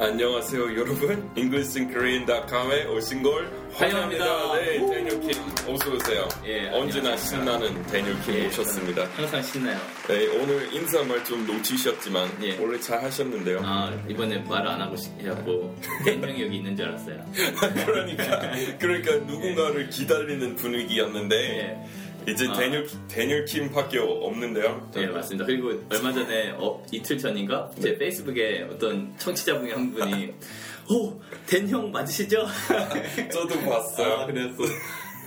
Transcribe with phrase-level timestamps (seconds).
[0.00, 4.54] 안녕하세요 여러분 EnglishinKorean.com에 오신 걸 환영합니다.
[4.54, 5.30] 네 데니얼 킴
[5.68, 7.14] 어서 오세요 예, 언제나.
[7.18, 9.78] 신나는 데니얼 킴 예, 오셨습니다 항상 신나요.
[10.08, 12.56] 네 오늘 인사말 좀 놓치셨지만 예.
[12.58, 15.76] 원래 잘 하셨는데요 아 이번에 말 안 하고 싶고
[16.06, 17.22] 대명이 여기 있는 줄 알았어요.
[17.84, 18.40] 그러니까
[18.78, 21.78] 그러니까 누군가를 기다리는 분위기였는데 예.
[22.30, 22.52] 이제 아.
[22.52, 25.44] 데니얼 데니얼 킴밖에 없는데요 네 맞습니다.
[25.46, 30.34] 그리고 얼마 전에 어, 이틀 전인가 제 페이스북에 어떤 청취자분이 한 분이
[30.90, 32.46] 오 댄형 맞으시죠?
[33.32, 34.56] 저도 봤어요 아, 그래서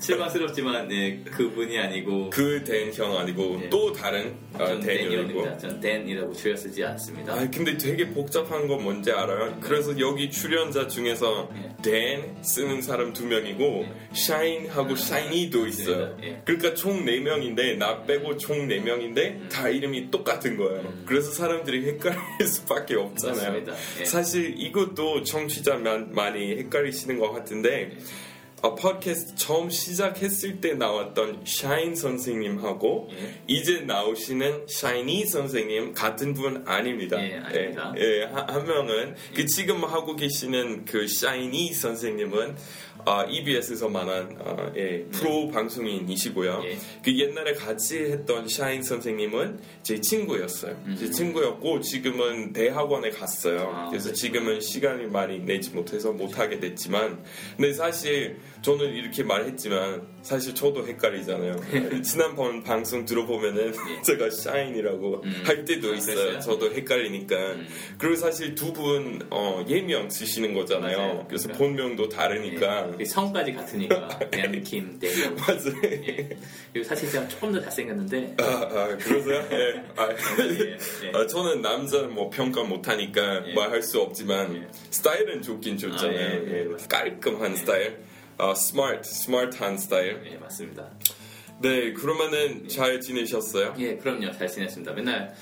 [0.04, 3.70] 실망스럽지만 네 그분이 아니고 그 댄형 아니고 예.
[3.70, 5.58] 또 다른 아, 전 데니얼이고 댄이었습니다.
[5.58, 7.34] 전 댄이라고 줄여 쓰지 않습니다.
[7.34, 9.58] 아 근데 되게 복잡한 건 뭔지 알아요?
[9.62, 11.76] 그래서 여기 출연자 중에서 예.
[11.82, 16.18] 댄 쓰는 사람 두 명이고 샤인하고 샤이니도 있어요.
[16.24, 16.42] 예.
[16.46, 20.94] 그러니까 총 네 명인데 나 빼고 총 네 명인데 다 이름이 똑같은 거예요.
[21.06, 23.64] 그래서 사람들이 헷갈릴 수밖에 없잖아요.
[24.00, 24.06] 예.
[24.06, 27.92] 사실 이것도 청취자 만- 많이 헷갈리시는 것 같은데
[28.64, 33.42] 어, 팟캐스트 처음 시작했을 때 나왔던 샤인 선생님하고 예.
[33.46, 37.22] 이제 나오시는 샤이니 선생님 같은 분 아닙니다.
[37.22, 37.94] 예, 아닙니다.
[37.98, 42.56] 예, 예, 한, 한 명은 그 지금 하고 계시는 그 샤이니 선생님은
[43.06, 46.62] 어, EBS에서 만한 어, 예, 프로 방송인이시고요.
[46.66, 46.78] 예.
[47.04, 50.76] 그 옛날에 같이 했던 샤인 선생님은 제 친구였어요.
[50.98, 53.60] 제 친구였고 지금은 대학원에 갔어요.
[53.60, 53.76] 음.
[53.76, 54.14] 아, 그래서 그렇구나.
[54.14, 57.24] 지금은 시간을 많이 내지 못해서 못 하게 됐지만
[57.58, 62.02] 근데 사실 저는 이렇게 말했지만 사실 저도 헷갈리잖아요.
[62.04, 63.74] 지난번 방송 들어보면은
[64.06, 65.28] 제가 샤인이라고 예.
[65.28, 65.44] 음.
[65.46, 66.40] 할 때도 아, 있어요.
[66.40, 67.36] 저도 헷갈리니까.
[67.36, 67.68] 음.
[67.98, 70.98] 그리고 사실 두분 어, 예명 쓰시는 거잖아요.
[70.98, 71.26] 맞아요.
[71.28, 71.58] 그래서 그러니까.
[71.58, 72.93] 본명도 다르니까.
[73.00, 73.06] 예.
[73.06, 75.36] 성까지 같으니까 댄킴 댄.
[75.36, 75.74] 맞아요.
[75.84, 76.30] 예.
[76.72, 79.44] 그리고 사실 제가 조금 더 잘생겼는데 아, 아, 그러세요?
[79.52, 79.84] 예.
[79.96, 80.78] 아, 예,
[81.08, 81.12] 예.
[81.14, 83.54] 아, 저는 남자 뭐 평가 못하니까 예.
[83.54, 84.68] 말할 수 없지만 예.
[84.90, 86.20] 스타일은 좋긴 좋잖아요.
[86.20, 86.68] 아, 예.
[86.90, 88.00] 깔끔한 스타일,
[88.38, 90.22] 아, 스마트, 스마트한 스타일.
[90.32, 90.90] 예 맞습니다.
[91.62, 93.76] 네, 그러면은 잘 지내셨어요?
[93.78, 94.94] 예 그럼요 잘 지냈습니다.
[94.94, 95.34] 맨날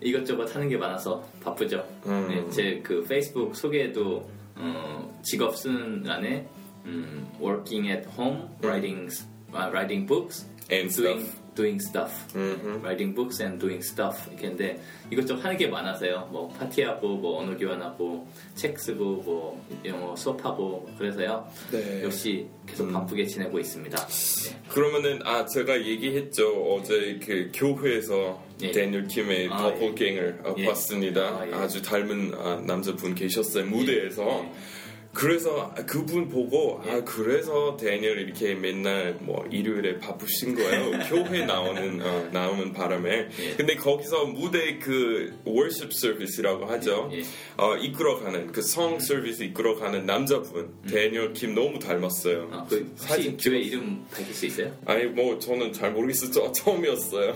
[0.00, 1.86] 이것저것 하는 게 많아서 바쁘죠.
[2.06, 2.28] 음.
[2.28, 6.46] 네, 제그 페이스북 소개에도 어, 직업 쓰는 안에
[6.86, 9.08] 음, working at home, writing
[9.52, 11.46] 아, writing books, And doing stuff.
[11.54, 12.12] doing stuff.
[12.34, 12.82] 음흠.
[12.82, 14.80] writing books and doing stuff 이렇게 했는데
[15.10, 16.28] 이것저것 하는 게 많아서요.
[16.32, 18.26] 뭐 파티하고 뭐 언어 교환하고
[18.56, 21.46] 책 쓰고 뭐 영어 수업하고 그래서요.
[21.70, 22.02] 네.
[22.02, 22.92] 역시 계속 음.
[22.92, 23.96] 바쁘게 지내고 있습니다.
[24.06, 24.56] 네.
[24.68, 28.70] 그러면은 아 제가 얘기했죠 어제 그 교회에서 예.
[28.72, 30.66] 데니얼 킴의 아, 더블갱을 어, 예.
[30.66, 31.20] 봤습니다.
[31.22, 31.54] 아, 예.
[31.54, 34.22] 아주 닮은 아, 남자분 계셨어요 무대에서.
[34.44, 34.52] 예.
[35.16, 40.90] 그래서 그분 보고 아 그래서 데니얼 이렇게 맨날 뭐 일요일에 바쁘신 거예요?
[41.08, 43.28] 교회 나오는 어, 나오는 바람에.
[43.40, 43.54] 예.
[43.56, 47.08] 근데 거기서 무대 그 worship service라고 하죠.
[47.14, 47.22] 예.
[47.56, 52.48] 어, 이끌어가는 그 성 서비스 이끌어가는 남자분 데니얼 킴 너무 닮았어요.
[52.52, 54.70] 아, 그 사진 교회 이름 밝힐 수 있어요?
[54.84, 56.30] 아니 뭐 저는 잘 모르겠어요.
[56.30, 57.30] 저 처음이었어요.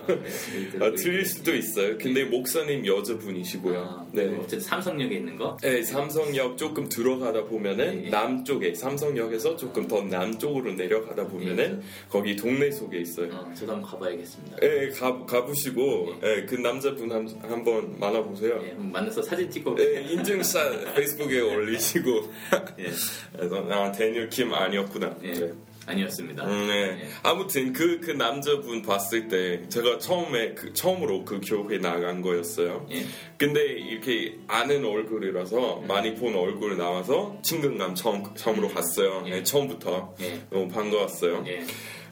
[0.81, 1.97] 아, 틀릴 수도 있어요.
[1.97, 3.79] 근데 목사님 여자분이시고요.
[3.81, 4.27] 아, 네.
[4.37, 5.57] 어쨌든 삼성역에 있는 거.
[5.63, 8.11] 네, 삼성역 조금 들어가다 보면 은 예, 예.
[8.11, 13.33] 남쪽에 삼성역에서 조금 더 남쪽으로 내려가다 보면은 거기 동네 속에 있어요.
[13.33, 14.57] 어, 저도 한번 가봐야겠습니다.
[14.63, 18.61] 예, 가 가보시고 예, 그 남자분 한, 한번 만나보세요.
[18.65, 19.77] 예, 만나서 사진 찍고.
[19.79, 22.11] 예, 인증샷 페이스북에 올리시고
[22.79, 22.91] 예.
[23.37, 25.17] 그래서 아 데니얼 킴 아니었구나.
[25.25, 25.53] 예.
[25.87, 25.93] 네.
[25.93, 26.45] 아니었습니다.
[26.45, 26.75] 음, 네.
[27.03, 27.09] 예.
[27.23, 32.87] 아무튼 그 그 남자분 봤을 때 제가 처음에 그 처음으로 그 교회 나간 거였어요.
[32.91, 33.05] 예.
[33.37, 39.23] 근데 이렇게 아는 얼굴이라서 많이 본 얼굴 나와서 친근감 처음 처음으로 갔어요.
[39.27, 39.31] 예.
[39.31, 40.41] 네, 처음부터 예.
[40.51, 41.45] 너무 반가웠어요.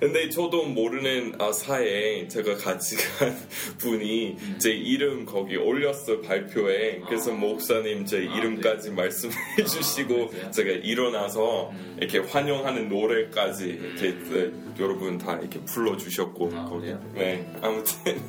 [0.01, 0.07] 예.
[0.07, 3.37] 근데 저도 모르는 아, 사이에 제가 같이 간
[3.79, 7.35] 분이 제 이름 거기 올렸어 발표에 그래서 아.
[7.35, 10.51] 목사님 제 아, 이름까지 말씀해 주시고 그래요?
[10.51, 11.97] 제가 일어나서 음.
[11.99, 16.95] 이렇게 환영하는 노래까지 이렇게 네, 여러분 다 이렇게 불러 주셨고 아, 거기?
[17.15, 18.21] 네 아무튼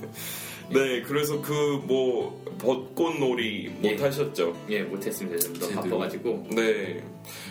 [0.72, 3.96] 네 그래서 그 뭐 벚꽃놀이 못 예.
[3.96, 4.56] 하셨죠?
[4.70, 5.40] 예, 못했습니다.
[5.40, 5.82] 좀 더.
[5.82, 6.48] 바빠가지고.
[6.52, 7.04] 네.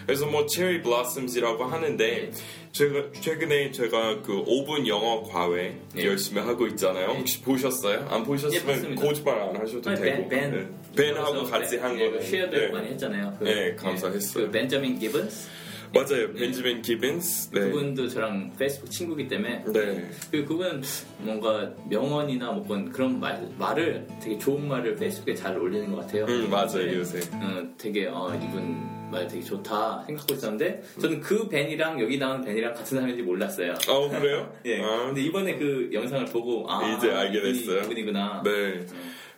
[0.07, 2.31] 그래서 뭐 체리 블라썸즈라고 하는데
[2.73, 6.05] 제가 최근에 제가 그 5분 영어 과외 예.
[6.05, 7.11] 열심히 하고 있잖아요.
[7.11, 7.19] 예.
[7.19, 8.07] 혹시 보셨어요?
[8.11, 9.03] 안 예, 보셨으면 봤습니다.
[9.03, 10.29] 거짓말 안 하셔도 아니, 되고.
[10.29, 10.51] 벤, 벤.
[10.53, 10.67] 네.
[10.95, 12.69] 그래서 같이 벤, 한 예, 거는 쉐어도 네.
[12.69, 13.37] 많이 했잖아요.
[13.39, 14.47] 그, 네, 감사했어요.
[14.47, 15.49] 그 벤저민 기븐스
[15.95, 16.33] 맞아요.
[16.35, 17.51] 벤지민 기빈스.
[17.51, 17.61] 네.
[17.61, 20.11] 그분도 저랑 페이스북 친구기 때문에 네.
[20.31, 20.83] 그 그분
[21.19, 26.27] 뭔가 명언이나 뭐 그런 말 말을 되게 좋은 말을 페이스북에 잘 올리는 것 같아요.
[26.27, 26.87] 음, 맞아요.
[26.87, 26.95] 네.
[26.95, 27.21] 요새.
[27.33, 32.75] 어, 되게 어, 이분 말 되게 좋다 생각하고 있었는데 저는 그 벤이랑 여기 나온 벤이랑
[32.75, 33.75] 같은 사람인지 몰랐어요.
[33.89, 34.53] 어, 그래요?
[34.67, 34.83] 예.
[34.83, 37.83] 아, 근데 이번에 그 영상을 보고 아 이제 알게 됐어요.
[37.85, 38.43] 이분이구나.
[38.45, 38.87] 네.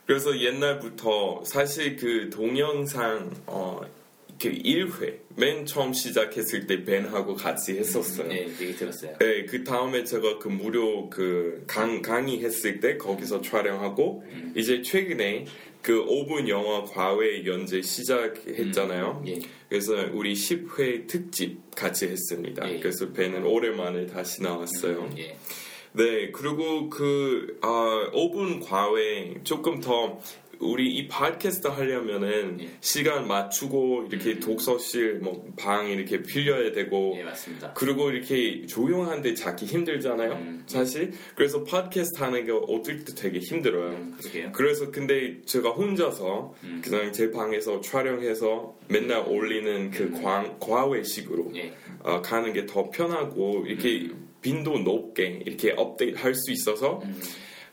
[0.05, 3.81] 그래서 옛날부터 사실 그 동영상 어,
[4.41, 8.27] 그 1회 맨 처음 시작했을 때 벤하고 같이 했었어요.
[8.27, 9.15] 네, 얘기 들었어요.
[9.19, 14.53] 네, 그 다음에 제가 그 무료 그 강, 강의 했을 때 거기서 촬영하고 음.
[14.55, 15.45] 이제 최근에
[15.81, 19.23] 그 5분 영화 과외 연재 시작했잖아요.
[19.27, 19.39] 예.
[19.67, 22.71] 그래서 우리 10회 특집 같이 했습니다.
[22.71, 22.79] 예.
[22.79, 25.09] 그래서 벤은 오랜만에 다시 나왔어요.
[25.17, 25.35] 예.
[25.93, 30.19] 네, 그리고 그 아, 5분 과외 조금 더
[30.61, 32.69] 우리 이 팟캐스트 하려면은 예.
[32.81, 37.73] 시간 맞추고 이렇게 독서실 뭐 방 이렇게 빌려야 되고 예, 맞습니다.
[37.73, 40.31] 그리고 이렇게 조용한데 찾기 힘들잖아요.
[40.33, 40.63] 음.
[40.65, 43.89] 사실 그래서 팟캐스트 하는 게 어떨 때 되게 힘들어요.
[43.89, 44.17] 음.
[44.53, 46.81] 그래서 근데 제가 혼자서 음.
[46.83, 51.73] 그냥 제 방에서 촬영해서 맨날 올리는 그 과, 과외식으로 예.
[52.03, 54.09] 어, 가는 게 더 편하고 이렇게
[54.41, 57.21] 빈도 높게 이렇게 업데이트 할 수 있어서 음.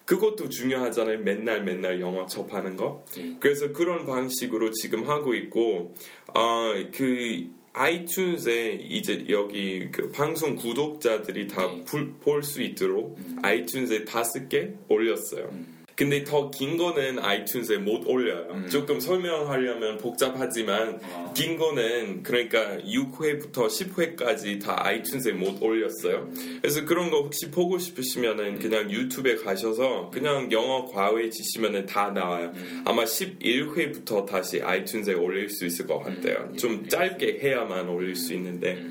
[0.08, 1.18] 그것도 중요하잖아요.
[1.18, 3.04] 맨날 맨날 영화 접하는 거.
[3.18, 3.36] 예.
[3.38, 5.94] 그래서 그런 방식으로 지금 하고 있고
[6.34, 11.84] 어, 그 아이튠즈에 이제 여기 그 방송 구독자들이 다 네.
[12.22, 15.50] 볼수 있도록 아이튠즈에 다섯 개 올렸어요.
[15.98, 16.08] 음.
[16.08, 18.46] 근데 더 긴 거는 아이튠즈에 못 올려요.
[18.50, 18.68] 음.
[18.70, 21.32] 조금 설명하려면 복잡하지만 어.
[21.36, 26.28] 긴 거는 그러니까 6회부터 10회까지 다 아이튠즈에 못 올렸어요.
[26.60, 32.52] 그래서 그런 거 혹시 보고 싶으시면은 그냥 유튜브에 가셔서 그냥 영어 과외 치시면은 다 나와요.
[32.84, 36.48] 아마 11회부터 다시 아이튠즈에 올릴 수 있을 것 같아요.
[36.50, 36.56] 음.
[36.56, 36.88] 좀 예.
[36.88, 38.84] 짧게 해야만 올릴 수 있는데.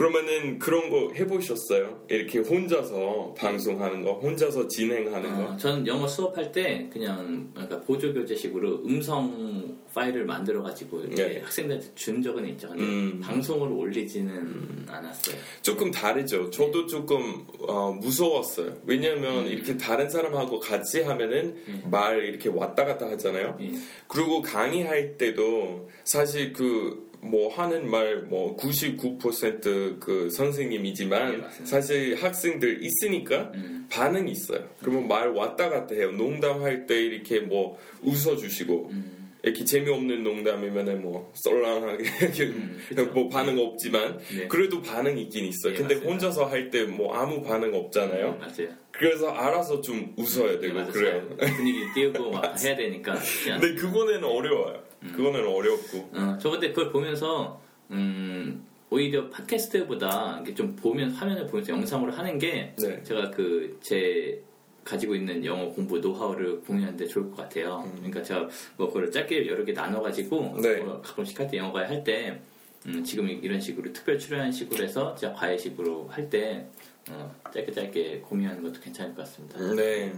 [0.00, 0.10] 음.
[0.10, 2.06] 그러면은 그런 거 해보셨어요?
[2.08, 5.52] 이렇게 혼자서 방송하는 거, 혼자서 진행하는 거.
[5.52, 11.40] 어, 저는 영어 수업할 때 그냥 그러니까 보조 교재식으로 음성 파일을 만들어 가지고 네.
[11.40, 12.68] 학생들한테 준 적은 있죠.
[12.68, 13.20] 근데 음.
[13.20, 15.36] 방송으로 올리지는 않았어요.
[15.62, 16.48] 조금 다르죠.
[16.50, 18.78] 저도 조금 어, 무서웠어요.
[18.86, 21.56] 왜냐하면 이렇게 다른 사람하고 같이 하면은
[21.90, 23.58] 말 이렇게 왔다 갔다 하잖아요.
[23.60, 23.72] 예.
[24.06, 31.64] 그리고 강의할 때도 사실 그 뭐 하는 말 뭐 99%그 선생님이지만 네.
[31.64, 33.86] 사실 학생들 있으니까 음.
[33.90, 34.68] 반응이 있어요.
[34.80, 36.10] 그러면 말 왔다 갔다 해요.
[36.12, 39.16] 농담할 때 이렇게 뭐 웃어주시고 음.
[39.42, 42.04] 이렇게 재미없는 농담이면은 뭐 썰랑하게
[42.44, 42.78] 음.
[43.14, 44.46] 뭐 반응 없지만 네.
[44.48, 45.72] 그래도 반응이 있긴 있어요.
[45.72, 46.10] 네, 근데 맞습니다.
[46.12, 48.36] 혼자서 할 때 뭐 아무 반응 없잖아요.
[48.38, 48.68] 맞아요.
[48.92, 50.92] 그래서 알아서 좀 웃어야 되고 네, 맞아요.
[50.92, 51.28] 그래요.
[51.56, 53.14] 분위기 띄우고 막 해야 되니까.
[53.44, 54.82] 근데 그거는 어려워요.
[55.02, 55.12] 음.
[55.16, 56.10] 그거는 어렵고.
[56.12, 57.60] 어, 저 근데 그걸 보면서
[57.90, 63.02] 음, 오히려 팟캐스트보다 이렇게 좀 보면 화면을 보면서 영상으로 하는 게 네.
[63.02, 64.42] 제가 그 제
[64.82, 67.86] 가지고 있는 영어 공부 노하우를 공유하는데 좋을 것 같아요.
[67.96, 68.48] 그러니까 제가
[68.78, 70.76] 뭐 그걸 짧게 여러 개 나눠가지고 네.
[70.78, 72.40] 뭐 가끔씩 할 때 영어 과외 할때
[72.86, 76.66] 음, 지금 이런 식으로 특별 출연 식으로 해서 제가 과외식으로 할때
[77.10, 79.58] 어, 짧게 짧게 공유하는 것도 괜찮을 것 같습니다.
[79.74, 80.12] 네.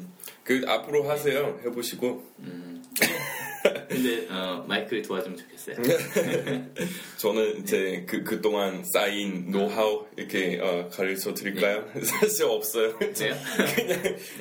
[0.44, 1.58] 그 앞으로 하세요.
[1.64, 2.24] 해보시고.
[2.38, 2.82] 음,
[3.88, 5.76] 근데 어, 마이크 도와주면 좋겠어요.
[7.18, 11.86] 저는 이제 그 그동안 쌓인 노하우 이렇게 어, 가르쳐 드릴까요?
[12.02, 12.96] 사실 없어요.
[12.98, 13.38] 그냥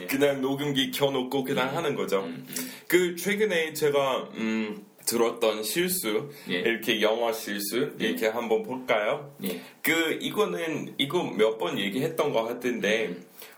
[0.09, 2.27] 그냥 녹음기 켜놓고 그냥 하는 거죠.
[2.87, 6.59] 그 최근에 제가 음, 들었던 실수 예.
[6.59, 9.35] 이렇게 영어 실수 이렇게 한번 볼까요?
[9.43, 9.59] 예.
[9.81, 13.15] 그 이거는 이거 몇 번 얘기했던 것 같은데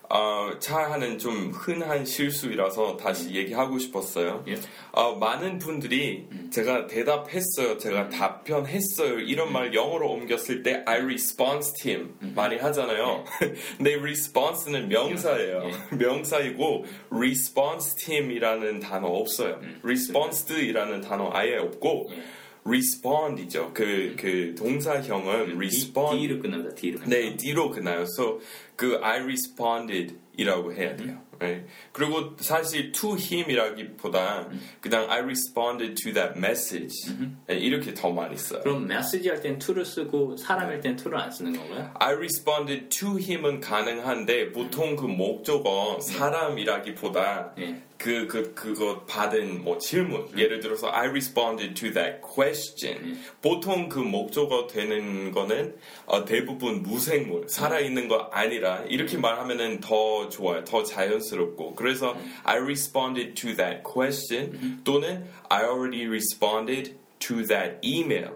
[0.10, 4.44] 어, 차하는 좀 흔한 실수이라서 다시 얘기하고 싶었어요.
[4.48, 4.56] 예.
[4.92, 11.92] 어, 많은 분들이 제가 대답했어요, 제가 답변했어요 이런 말 영어로 옮겼을 때 I response to
[11.92, 13.24] him 많이 하잖아요.
[13.78, 15.72] 근데 response는 명사예요.
[15.98, 19.60] 명사이고 response to him이라는 단어 없어요.
[19.84, 22.24] responsed이라는 단어 아예 없고 예.
[22.66, 23.72] respond이죠.
[23.74, 26.28] 그, 그 동사형은 respond.
[26.28, 26.76] D로 끝납니다.
[26.76, 27.00] D로.
[27.06, 28.04] 네, D로 끝나요.
[28.04, 28.40] So,
[28.84, 31.18] 그 I responded 이라고 해야 돼요.
[31.40, 31.66] 네.
[31.94, 34.50] 그리고 사실 to him이라기보다
[34.82, 37.12] 그냥 I responded to that message
[37.48, 38.62] 네, 이렇게 더 많이 써요.
[38.62, 41.92] 그럼 메시지 할 땐 to를 쓰고 사람일 땐 to를 안 쓰는 건가요?
[41.96, 47.82] I responded to him은 가능한데 보통 그 목적어 사람이라기보다 예.
[47.98, 50.28] 그, 그, 그거 받은 뭐 질문.
[50.38, 53.18] 예를 들어서, I responded to that question.
[53.42, 60.64] 보통 그 목적어 되는 거는 어, 대부분 무생물, 살아있는 거 아니라 이렇게 말하면은 더 좋아요.
[60.64, 61.76] 더 자연스럽고.
[61.76, 68.32] 그래서 I responded to that question 또는 I already responded to that email.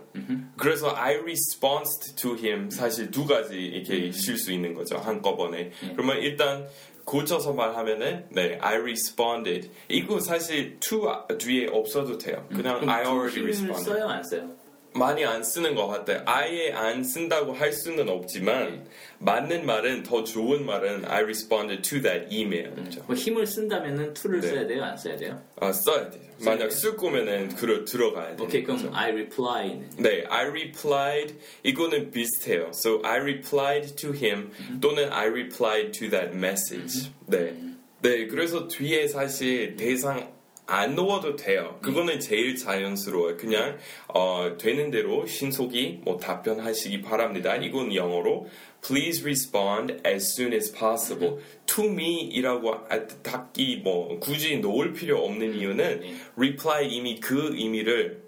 [0.56, 4.98] 그래서 I responded to him 사실 두 가지 이렇게 실수 있는 거죠.
[4.98, 5.72] 한꺼번에.
[5.94, 6.68] 그러면 일단
[7.08, 9.72] 고쳐서 말하면은 네, I responded.
[9.88, 12.46] 이거 사실 to 뒤에 없어도 돼요.
[12.50, 13.86] 그냥 그럼 I already responded.
[13.90, 14.57] 써요 안 써요?
[14.94, 16.24] 많이 안 쓰는 것 같아요.
[16.26, 18.88] 아예 안 쓴다고 할 수는 없지만
[19.20, 22.74] 맞는 말은 더 좋은 말은 I responded to that email.
[22.90, 24.48] 죠뭐 힘을 쓴다면은 to를 네.
[24.50, 25.42] 써야 돼요, 안 써야 돼요?
[25.60, 26.24] 아, 써야 돼요.
[26.40, 28.46] 만약 쓸 거면은 그러 들어가야 돼요.
[28.48, 32.72] 오케이, 그럼 I reply는 네, I replied 이거는 비슷해요.
[32.74, 34.52] So I replied to him
[34.82, 37.12] 또는 I replied to that message.
[37.26, 37.56] 네,
[38.02, 38.28] 네.
[38.28, 40.37] 그래서 뒤에 사실 대상
[40.68, 41.80] 안 넣어도 돼요.
[41.82, 43.38] 그거는 제일 자연스러워요.
[43.38, 43.78] 그냥
[44.10, 47.56] 어, 되는 대로 신속히 뭐 답변하시기 바랍니다.
[47.56, 48.48] 이건 영어로
[48.86, 51.38] Please respond as soon as possible.
[51.66, 56.16] To me이라고 아, 답기 뭐 굳이 넣을 필요 없는 이유는 네.
[56.38, 58.24] reply 이미 그 의미를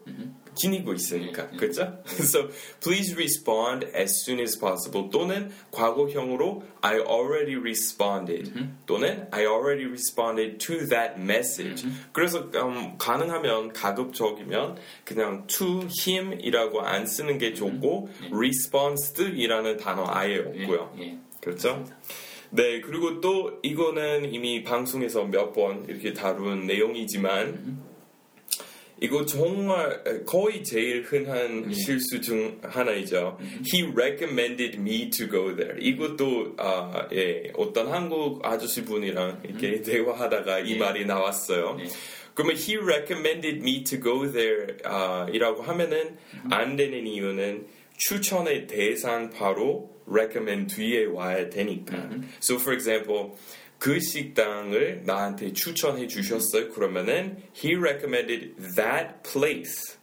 [0.59, 1.97] 지니고 있으니까 그렇죠?
[2.05, 2.49] So
[2.81, 8.51] please respond as soon as possible 또는 과거형으로 I already responded
[8.85, 11.85] 또는 I already responded to that message.
[12.11, 20.93] 그래서 음, 가능하면 가급적이면 그냥 to him이라고 안 쓰는 게 좋고 responsed이라는 단어 아예 없고요.
[20.99, 21.17] 예, 예.
[21.41, 21.85] 그렇죠?
[22.51, 27.88] 네, 그리고 또 이거는 이미 방송에서 몇 번 이렇게 다룬 내용이지만
[29.01, 33.37] 이거 정말 거의 제일 흔한 실수 중 하나이죠.
[33.71, 35.77] He recommended me to go there.
[35.79, 40.77] 이것도 아, 예, 어떤 한국 아저씨 분이랑 이렇게 대화하다가 이 예.
[40.77, 41.75] 말이 나왔어요.
[41.75, 41.85] 네.
[42.33, 46.17] 그러면 he recommended me to go there 아, 이라고 하면은
[46.49, 52.09] 안 되는 이유는 추천의 대상 바로 recommend 뒤에 와야 되니까.
[52.41, 53.35] So for example,
[53.79, 56.69] 그 식당을 나한테 추천해 주셨어요.
[56.69, 59.97] 그러면은 he recommended that place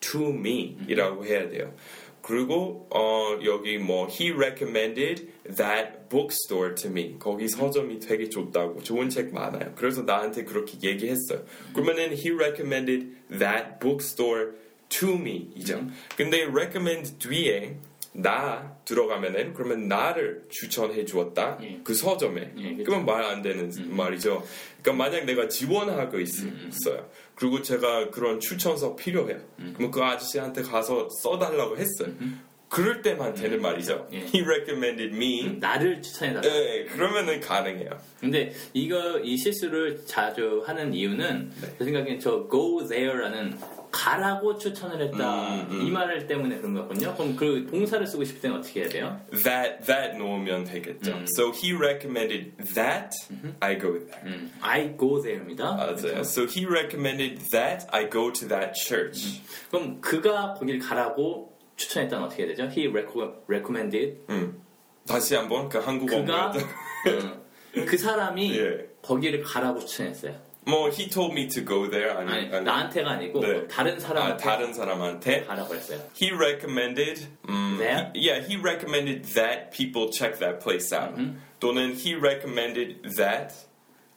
[0.00, 1.74] to me 이라고 해야 돼요.
[2.20, 5.26] 그리고 어, 여기 뭐 he recommended
[5.56, 7.16] that bookstore to me.
[7.18, 9.72] 거기 서점이 되게 좋다고 좋은 책 많아요.
[9.74, 11.44] 그래서 나한테 그렇게 얘기했어요.
[11.72, 14.52] 그러면은 he recommended that bookstore
[14.88, 15.86] to me 이죠.
[16.16, 17.76] 근데 recommend 뒤에
[18.16, 21.80] 나 들어가면은 그러면 나를 추천해 주었다 예.
[21.82, 22.76] 그 서점에 예.
[22.84, 24.44] 그러면 말 안 되는 말이죠.
[24.80, 26.28] 그러니까 만약 내가 지원하고 있,
[26.88, 29.40] 어요 그리고 제가 그런 추천서 필요해요.
[29.76, 32.12] 그럼 그 아저씨한테 가서 써달라고 했어요.
[32.74, 34.08] 그럴 때만 되는 말이죠.
[34.12, 34.18] 예.
[34.18, 35.58] He recommended me.
[35.60, 36.42] 나를 추천해달라.
[36.42, 37.90] 네, 그러면은 가능해요.
[38.18, 41.74] 근데 이거 이 실수를 자주 하는 이유는 네.
[41.78, 43.56] 제 생각엔 저 go there라는
[43.92, 45.86] 가라고 추천을 했다 음, 음.
[45.86, 47.14] 이말 때문에 그런 거거든요.
[47.14, 49.20] 그럼 그 동사를 쓰고 싶을 때는 어떻게 해야 돼요?
[49.44, 51.12] That that 놓으면 되겠죠.
[51.12, 51.26] 음.
[51.38, 53.16] So he recommended that
[53.60, 54.20] I go there.
[54.24, 55.76] 음, I go there입니다.
[55.76, 56.20] 맞아요.
[56.22, 59.40] So he recommended that I go to that church.
[59.70, 62.63] 그럼 그가 거길 가라고 추천했다는 어떻게 해야 되죠?
[62.65, 64.61] He reco- recommended 음.
[65.07, 66.67] 다시 한번 그 한국어 그가 뭐였죠?
[67.77, 68.89] 음, 그 사람이 예.
[69.01, 70.35] 거기를 가라고 추천했어요.
[70.67, 72.65] 뭐 he told me to go there 아니, 아니, 아니.
[72.65, 73.67] 나한테가 아니고 네.
[73.67, 75.99] 다른 아, 사람한테 다른 사람한테 가라고 했어요.
[76.21, 78.11] he recommended 음, That?
[78.13, 81.15] he- yeah he recommended that people check that place out
[81.59, 83.55] 또는 he recommended that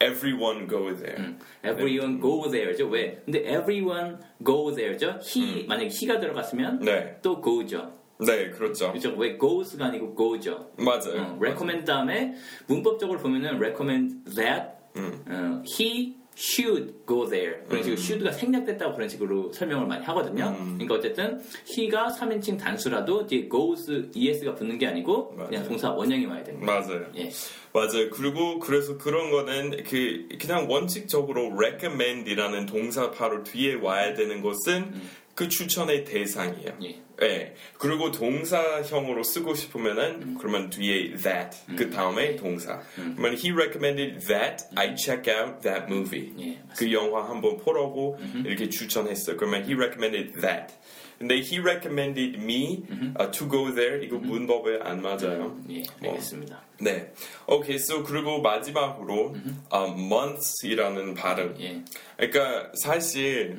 [0.00, 2.88] everyone go there Everyone go there죠.
[2.88, 3.20] 왜?
[3.24, 5.18] 근데 everyone go there죠.
[5.22, 7.92] He 만약 he가 들어갔으면 네, 또 go죠.
[8.20, 9.14] 네 그렇죠 그죠?
[9.16, 10.70] 왜 goes가 아니고 go죠.
[10.76, 12.34] 맞아요 어, recommend 다음에
[12.66, 15.24] 문법적으로 보면은 recommend that 음.
[15.28, 20.48] 어, he should go there 그런 식으로 should가 생략됐다고 그런 식으로 설명을 많이 하거든요.
[20.58, 20.74] 음.
[20.78, 21.40] 그러니까 어쨌든
[21.76, 25.68] he가 3인칭 단수라도 뒤에 goes es가 붙는 게 아니고 그냥 맞아요.
[25.68, 26.80] 동사 원형이 와야 거예요.
[26.80, 27.30] 맞아요 예.
[27.78, 28.10] 맞아요.
[28.10, 34.94] 그리고 그래서 그런 거는 그 그냥 원칙적으로 recommend이라는 동사 바로 뒤에 와야 되는 것은
[35.34, 36.78] 그 추천의 대상이에요.
[36.82, 37.00] 예.
[37.20, 37.54] 네.
[37.78, 42.80] 그리고 동사형으로 쓰고 싶으면은 그러면 뒤에 that 그 다음에 동사.
[42.94, 46.32] 그러면 he recommended that I check out that movie.
[46.38, 49.36] 예, 그 영화 한번 보라고 이렇게 추천했어요.
[49.36, 50.74] 그러면 he recommended that.
[51.18, 52.84] 근데 he recommended me
[53.18, 54.02] uh, to go there.
[54.04, 55.56] 이거 문법에 안 맞아요.
[55.68, 56.12] 예, 뭐.
[56.12, 56.62] 알겠습니다.
[56.80, 57.12] 네.
[57.46, 57.74] 오케이.
[57.76, 59.34] So 그리고 마지막으로
[59.74, 61.56] uh, months이라는 발음.
[61.60, 61.82] 예.
[62.16, 63.56] 그러니까 사실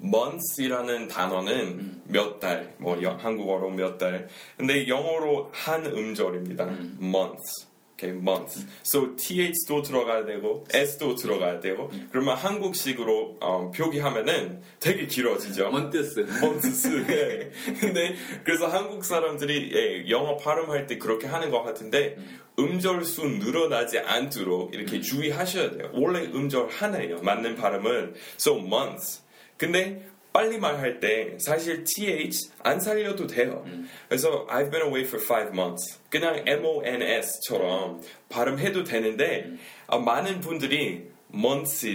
[0.00, 4.28] months이라는 단어는 몇 달, 뭐 여- 한국어로 몇 달.
[4.56, 6.64] 근데 영어로 한 음절입니다.
[7.00, 7.68] months.
[8.02, 8.66] 오케이, months.
[8.84, 11.90] So th도 들어가야 되고 s도 들어가야 되고.
[12.10, 15.68] 그러면 한국식으로 어, 표기하면은 되게 길어지죠.
[15.68, 16.18] months.
[16.18, 16.88] months.
[17.10, 17.50] 예.
[17.80, 22.16] 근데 그래서 한국 사람들이 예, 영어 발음할 때 그렇게 하는 것 같은데
[22.58, 25.90] 음절 수 늘어나지 않도록 이렇게 주의하셔야 돼요.
[25.94, 27.20] 원래 음절 하나예요.
[27.22, 29.22] 맞는 발음은 so months.
[29.56, 33.64] 근데 빨리 말할 때 사실 th 안 살려도 돼요.
[34.08, 35.98] 그래서 I've been away for five months.
[36.10, 39.52] 그냥 mons처럼 발음해도 되는데
[39.86, 41.86] 아, 많은 분들이 months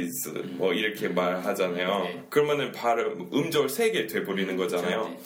[0.58, 2.04] 뭐 이렇게 말하잖아요.
[2.04, 2.24] 네.
[2.30, 5.10] 그러면은 발음 음절 세 개 돼버리는 거잖아요.
[5.10, 5.18] 네.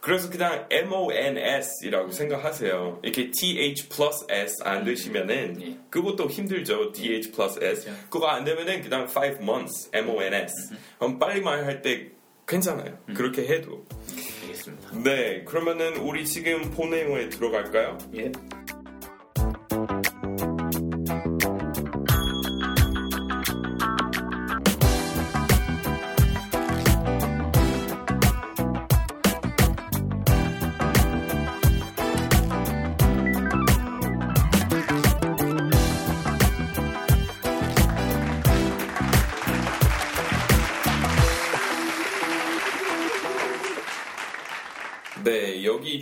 [0.00, 2.98] 그래서 그냥 MONS이라고 생각하세요.
[3.04, 5.78] 이렇게 TH plus S 안 되시면은 예.
[5.90, 6.90] 그것도 힘들죠.
[6.90, 7.84] TH plus S.
[7.84, 8.00] 그렇죠.
[8.10, 10.74] 그거 안 되면은 그냥 5 months MONS.
[10.98, 12.10] 그럼 빨리 말할 때
[12.52, 12.98] 괜찮아요.
[13.14, 13.84] 그렇게 해도.
[14.42, 14.90] 알겠습니다.
[15.02, 17.96] 네, 그러면은 우리 지금 본 내용에 들어갈까요?
[18.14, 18.30] 예.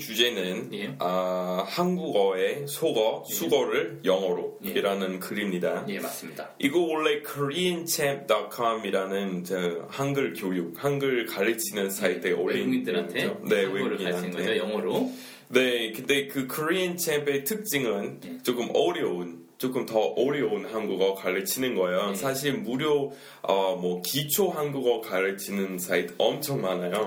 [0.00, 0.96] 주제는 예.
[0.98, 4.70] 아, 한국어의 속어, 수거를 영어로 예.
[4.70, 5.84] 이라는 글입니다.
[5.88, 6.50] 예, 맞습니다.
[6.58, 13.40] 이거 원래 koreanchamp.com이라는 저 한글 교육, 한글 가르치는 사이트에 올린 외국인들한테 거죠.
[13.44, 14.58] 네, 가르치는 거죠, 외국인한테.
[14.58, 15.12] 영어로.
[15.52, 18.38] 네, 근데 그 Korean Champ의 특징은 예.
[18.42, 22.08] 조금 어려운, 조금 더 어려운 한국어 가르치는 거예요.
[22.12, 22.14] 예.
[22.14, 23.12] 사실 무료
[23.42, 27.06] 어, 뭐 기초 한국어 가르치는 사이트 엄청 많아요.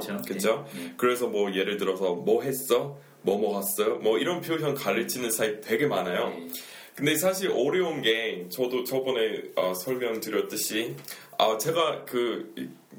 [0.75, 0.79] 예.
[0.79, 0.93] 예.
[0.95, 2.99] 그래서 뭐 예를 들어서 뭐 했어?
[3.23, 3.95] 뭐 먹었어?
[3.95, 6.31] 뭐 이런 표현 가르치는 사이트 되게 많아요.
[6.37, 6.47] 예.
[6.93, 10.95] 근데 사실 어려운 게 저도 저번에 어, 설명드렸듯이
[11.39, 12.53] 아 제가 그,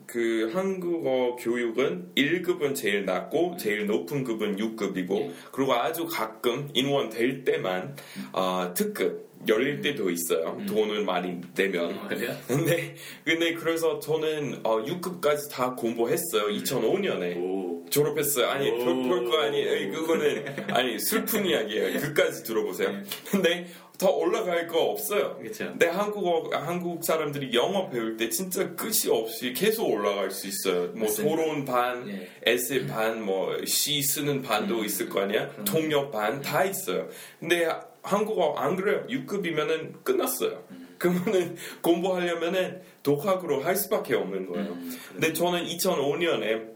[0.04, 5.30] 그 한국어 교육은 1급은 제일 낮고 제일 높은 급은 6급이고 예.
[5.52, 7.94] 그리고 아주 가끔 인원 될 때만
[8.32, 10.58] 아, 특급 열릴 때도 있어요.
[10.68, 11.96] 돈을 많이 내면.
[11.98, 12.34] 어, 그래요?
[12.46, 16.48] 근데 근데 그래서 저는 어, 6급까지 다 공부했어요.
[16.48, 17.36] 2005년에.
[17.36, 17.84] 오.
[17.90, 18.46] 졸업했어요.
[18.48, 18.70] 아니.
[18.70, 22.00] 별, 별거 아니 에이, 그거는 아니 슬픈 이야기예요.
[22.00, 22.90] 그까지 들어보세요.
[22.90, 23.02] 네.
[23.30, 23.66] 근데
[23.98, 25.36] 더 올라갈 거 없어요.
[25.38, 25.66] 그렇죠.
[25.66, 30.88] 근데 한국어 한국 사람들이 영어 배울 때 진짜 끝이 없이 계속 올라갈 수 있어요.
[30.94, 31.06] 뭐.
[31.08, 32.28] 토론 반, 예.
[32.44, 34.84] 에세 반, 뭐 시 쓰는 반도 음.
[34.84, 35.48] 있을 거 아니야.
[35.64, 37.06] 통역 반 다 있어요.
[37.38, 37.68] 근데
[38.04, 39.04] 한국어 안 그래요.
[39.08, 40.62] 6급이면은 끝났어요.
[40.70, 40.94] 음.
[40.98, 44.72] 그러면은 공부하려면은 독학으로 할 수밖에 없는 거예요.
[44.72, 46.74] 음, 근데 저는 2005년에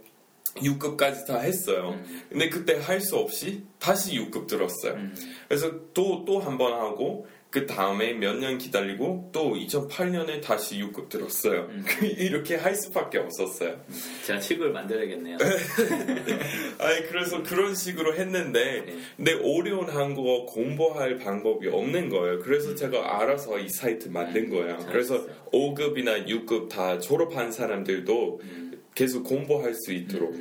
[0.57, 1.91] 6급까지 다 했어요.
[1.97, 2.23] 음.
[2.31, 4.95] 근데 그때 할 수 없이 다시 6급 들었어요.
[4.95, 5.15] 음.
[5.49, 11.09] 그래서 또 또 한 번 하고 그 다음에 몇 년 기다리고 또 2008년에 다시 6급
[11.09, 11.67] 들었어요.
[11.71, 11.85] 음.
[12.19, 13.81] 이렇게 할 수밖에 없었어요.
[14.27, 15.39] 제가 책을 만들어야겠네요.
[16.79, 18.99] 아니 그래서 그런 식으로 했는데 네.
[19.17, 22.41] 근데 어려운 한국어 공부할 방법이 없는 거예요.
[22.41, 24.77] 그래서 제가 알아서 이 사이트 만든 거예요.
[24.81, 24.87] 음.
[24.87, 28.83] 그래서 5급이나 6급 다 졸업한 사람들도 음.
[28.95, 30.35] 계속 공부할 수 있도록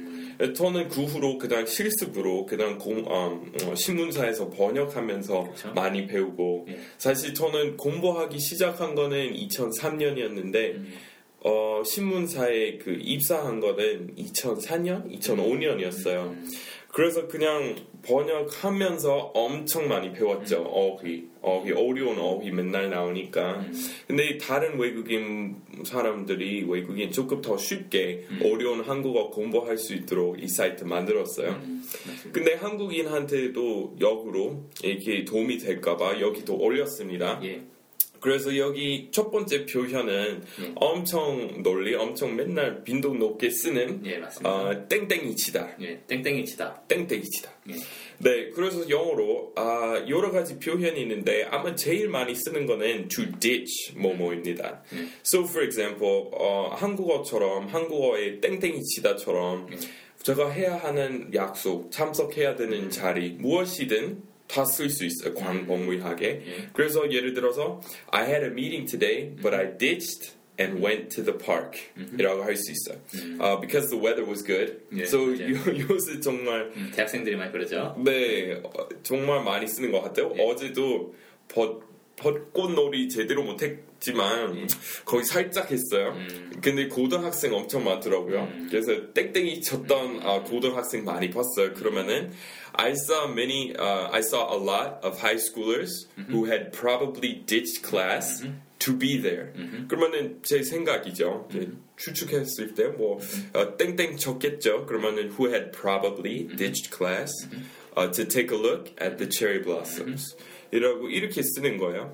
[0.55, 5.73] 저는 그 후로 그냥 실습으로 그냥 공, 어, 어, 신문사에서 번역하면서 그쵸.
[5.73, 6.79] 많이 배우고 예.
[6.97, 10.93] 사실 저는 공부하기 시작한 거는 2003년이었는데 음.
[11.41, 16.31] 어, 신문사에 그 입사한 거는 2004년, 2005년이었어요.
[16.31, 16.47] 음.
[16.91, 20.63] 그래서 그냥 번역하면서 엄청 많이 배웠죠.
[20.63, 23.59] 어휘, 어휘 어려운 어휘 맨날 나오니까.
[23.59, 23.73] 음.
[24.07, 28.39] 근데 다른 외국인 사람들이 외국인 조금 더 쉽게 음.
[28.43, 31.51] 어려운 한국어 공부할 수 있도록 이 사이트 만들었어요.
[31.51, 31.83] 음.
[32.31, 37.39] 근데 한국인한테도 역으로 이렇게 도움이 될까봐 여기도 올렸습니다.
[37.43, 37.63] 예.
[38.27, 40.71] 그래서 여기 첫 번째 표현은 예.
[40.75, 44.21] 엄청 널리, 엄청 맨날 빈도 높게 쓰는 예.
[44.43, 45.77] 어, 땡땡이 치다.
[45.79, 46.81] 예, 땡땡이 치다.
[46.89, 47.49] 땡땡이 치다.
[47.69, 47.75] 예.
[48.17, 53.93] 네, 그래서 영어로 아, 여러 가지 표현이 있는데 아마 제일 많이 쓰는 거는 to ditch
[53.95, 54.83] 뭐뭐입니다.
[54.91, 55.09] 음.
[55.25, 59.79] So for example, 어, 한국어처럼 한국어의 땡땡이 치다처럼 음.
[60.21, 65.33] 제가 해야 하는 약속, 참석해야 되는 자리 무엇이든 다 쓸 수 있어요.
[65.33, 66.25] 광범위하게.
[66.27, 66.69] 예.
[66.73, 67.81] 그래서 예를 들어서
[68.11, 71.77] I had a meeting today, but I ditched and went to the park.
[72.17, 72.97] 이라고 할 수 있어요.
[73.39, 74.79] 아, because the weather was good.
[74.95, 75.53] 예, so 맞아요.
[75.53, 77.95] 요, 요새 정말 음, 대학생들이 많이 그러죠.
[78.03, 80.33] 네, 어, 정말 많이 쓰는 것 같아요.
[80.37, 80.41] 예.
[80.43, 81.13] 어제도
[81.47, 81.81] 벚,
[82.15, 84.67] 벚꽃놀이 제대로 못했 지만 예.
[85.05, 86.13] 거의 살짝 했어요.
[86.15, 86.51] 음.
[86.61, 88.43] 근데 고등학생 엄청 많더라고요.
[88.43, 88.67] 음.
[88.69, 91.73] 그래서 땡땡이 쳤던 아, 고등학생 많이 봤어요.
[91.73, 92.31] 그러면은
[92.73, 97.81] I saw many, uh, I saw a lot of high schoolers who had probably ditched
[97.81, 98.45] class
[98.79, 99.51] to be there.
[99.87, 101.49] 그러면은 제 생각이죠.
[101.95, 103.19] 추측했을 때뭐
[103.79, 104.85] 땡땡 쳤겠죠.
[104.85, 107.31] 그러면은 who had probably ditched class
[107.97, 110.35] uh, to take a look at the cherry blossoms.
[110.71, 112.13] 이라고 이렇게 쓰는 거예요.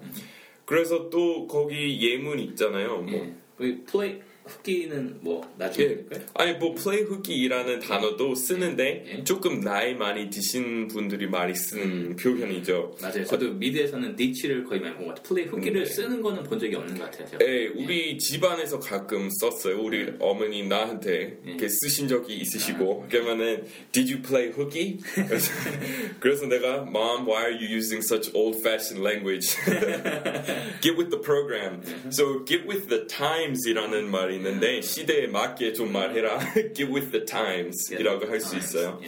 [0.66, 3.02] 그래서 또 거기 예문 있잖아요.
[3.02, 3.14] 뭐
[3.62, 3.78] 예.
[3.86, 6.06] Play 후기는 뭐 나중에 예.
[6.36, 9.24] 아니 뭐 플레이 흑기라는 단어도 쓰는데 예.
[9.24, 12.96] 조금 나이 많이 드신 분들이 많이 쓰는 표현이죠.
[13.02, 13.24] 맞아요.
[13.26, 15.24] 저도 미드에서는 디치를 거의 많이 본 것 같아요.
[15.28, 15.90] 플레이 후기를 네.
[15.90, 17.28] 쓰는 거는 본 적이 없는 것 같아요.
[17.30, 17.46] 제가.
[17.46, 19.82] 예, 우리 집안에서 가끔 썼어요.
[19.82, 21.50] 우리 어머니 나한테 예.
[21.50, 22.38] 이렇게 쓰신 적이 아.
[22.42, 24.98] 있으시고 그러면은 Did you play hooky?
[25.16, 25.52] 그래서,
[26.20, 29.56] 그래서 내가 Mom, why are you using such old-fashioned language?
[30.82, 31.82] get with the program.
[32.12, 36.40] So get with the times이라는 말이 있는데 시대에 맞게 좀 말해라.
[36.74, 39.00] get with the times이라고 할 수 있어요.
[39.04, 39.08] 예.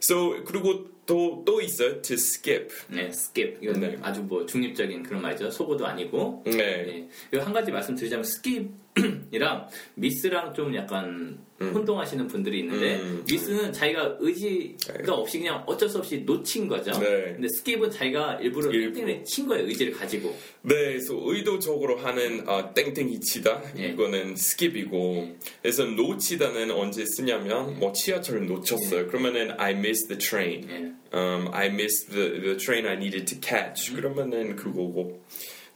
[0.00, 2.00] So 그리고 또 또 있어요.
[2.02, 2.68] To skip.
[2.88, 3.58] 네, skip.
[3.62, 3.96] 이건 네.
[4.02, 5.50] 아주 뭐 중립적인 그런 말이죠.
[5.50, 6.42] 속어도 아니고.
[6.44, 7.08] 네.
[7.32, 7.38] 네.
[7.38, 13.24] 한 가지 말씀드리자면 skip이랑 미스랑 좀 약간 혼동하시는 분들이 있는데 음.
[13.28, 16.92] 미스는 자기가 의지가 없이 그냥 어쩔 수 없이 놓친 거죠.
[16.92, 17.32] 네.
[17.34, 18.94] 근데 skip은 자기가 일부러 일부.
[18.94, 19.66] 땡땡을 친 거예요.
[19.66, 20.30] 의지를 가지고.
[20.62, 23.88] 네, 그래서 의도적으로 하는 아, 땡땡이 치다 예.
[23.88, 29.08] 이거는 스킵이고 그래서 놓치다는 언제 쓰냐면 뭐 지하철을 놓쳤어요.
[29.08, 30.68] 그러면은 I missed the train.
[30.70, 30.92] 예.
[31.18, 33.94] Um, I missed the, the train I needed to catch.
[33.94, 35.22] 그러면은 그거고.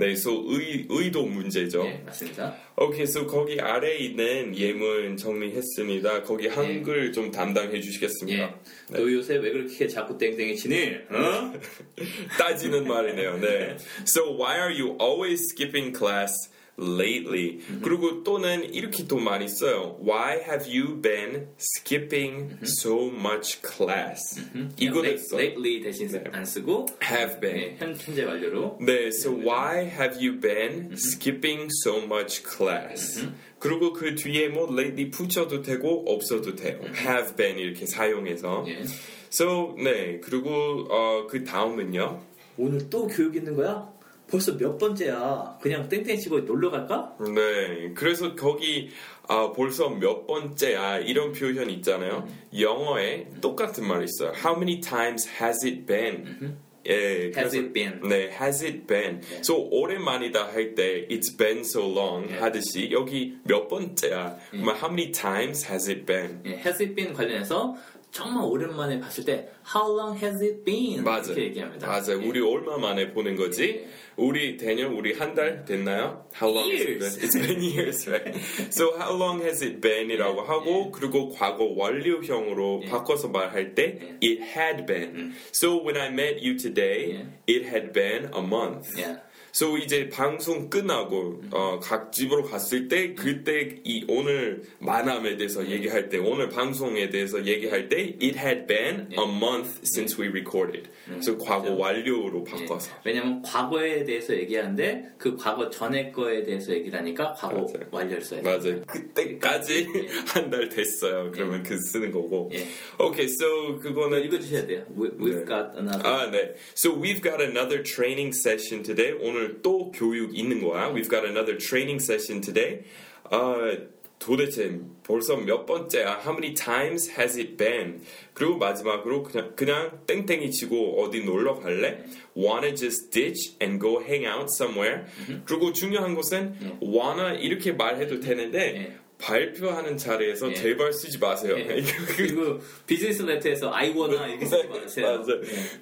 [0.03, 1.85] 네, 그래서 의, 의도 문제죠.
[1.85, 2.57] 네, 맞습니다.
[2.77, 6.25] 오케이, 그래서 거기 아래에 있는 예문 정리했습니다.
[6.25, 8.43] 거기 한글 좀 담당해 주시겠습니까?
[8.43, 8.53] 예.
[8.91, 10.97] 너 요새 왜 그렇게 자꾸 땡땡이 치니?
[11.09, 11.53] 어?
[12.37, 13.39] 따지는 말이네요.
[13.39, 13.77] 네.
[14.05, 17.61] So why are you always skipping class lately?
[17.83, 19.99] 그리고 또는 이렇게 또 많이 써요.
[20.01, 24.41] Why have you been skipping so much class?
[24.79, 25.37] 이거는 late, 써.
[25.37, 26.25] lately 대신 네.
[26.33, 27.57] 안 쓰고 have been.
[27.57, 33.27] 네, 현, 현재 완료로 네, so why have you been skipping so much class?
[33.59, 36.81] 그리고 그 뒤에 뭐 lately 붙여도 되고 없어도 돼요.
[36.97, 38.65] have been 이렇게 사용해서.
[38.69, 38.83] 예.
[39.31, 42.21] So 네, 그리고 어, 그 다음은요.
[42.59, 43.91] 오늘 또 교육 있는 거야?
[44.33, 45.59] 벌써 몇 번째야?
[45.61, 47.15] 그냥 땡땡 치고 놀러 갈까?
[47.21, 48.89] 네, 그래서 거기
[49.29, 52.27] 아, 벌써 몇 번째야 이런 표현 있잖아요.
[52.59, 54.33] 영어에 똑같은 말 있어요.
[54.35, 56.57] How many times has it been?
[56.89, 58.01] 예, Has 그래서- it been?
[58.09, 59.21] 네, has it been?
[59.45, 62.39] So 오랜만이다 할 때 it's been so long 예.
[62.39, 64.39] 하듯이 여기 몇 번째야?
[64.51, 66.41] 그러면 how many times has it been?
[66.47, 67.77] 예, has it been 관련해서
[68.12, 71.04] 정말 오랜만에 봤을 때 How long has it been?
[71.04, 71.24] 맞아요.
[71.28, 71.88] 이렇게 얘기합니다.
[71.88, 72.22] 맞아요.
[72.22, 72.26] 예.
[72.28, 73.64] 우리 얼마 만에 보는 거지?
[73.84, 73.88] 예.
[74.16, 76.26] 우리 대년 우리 한 달 됐나요?
[76.34, 77.18] How long has it Years.
[77.20, 77.28] been?
[77.28, 78.36] It's been years, right?
[78.72, 80.48] So how long has it been이라고 예.
[80.48, 82.90] 하고 그리고 과거 완료형으로 예.
[82.90, 85.34] 바꿔서 말할 때 it had been.
[85.54, 88.98] So when I met you today, it had been a month.
[88.98, 89.18] 예.
[89.55, 96.09] So 이제 방송 끝나고 어, 각 집으로 갔을 때 그때 이 오늘 만남에 대해서 얘기할
[96.09, 100.89] 때 오늘 방송에 대해서 얘기할 때 it had been a month since we recorded.
[101.05, 102.51] 그래서 과거 완료로 예.
[102.51, 102.91] 바꿔서.
[103.05, 107.87] 왜냐면 과거에 대해서 얘기하는데 그 과거 전에 거에 대해서 얘기를 하니까 과거 맞아요.
[107.91, 108.59] 완료를 써야 돼요.
[108.59, 108.83] 맞아요.
[108.87, 109.87] 그때까지
[110.33, 111.31] 한 달 됐어요.
[111.33, 112.51] 그러면 그 쓰는 거고.
[112.55, 112.67] 예.
[112.99, 114.85] Okay, so 그거는 읽어주셔야 돼요.
[114.97, 115.45] We, we've 네.
[115.47, 116.03] got another.
[116.07, 116.55] 아, 네.
[116.75, 119.13] So we've got another training session today.
[119.21, 120.93] 오늘 또 교육 있는 거야.
[120.93, 122.83] We've got another training session today.
[123.31, 123.77] 아,
[124.19, 126.21] 도대체 벌써 몇 번째야?
[126.25, 128.03] How many times has it been?
[128.35, 132.05] 그리고 마지막으로 그냥 그냥 땡땡이 치고 어디 놀러 갈래?
[132.37, 135.07] Wanna just ditch and go hang out somewhere?
[135.45, 139.02] 그리고 중요한 것은 wanna 이렇게 말해도 되는데 예.
[139.23, 140.55] 발표하는 자리에서 예.
[140.55, 141.55] 제발 쓰지 마세요.
[141.57, 141.81] 예.
[142.17, 145.07] 그리고 비즈니스 레터에서 I wanna 이렇게 쓰지 마세요.
[145.23, 145.33] 맞아.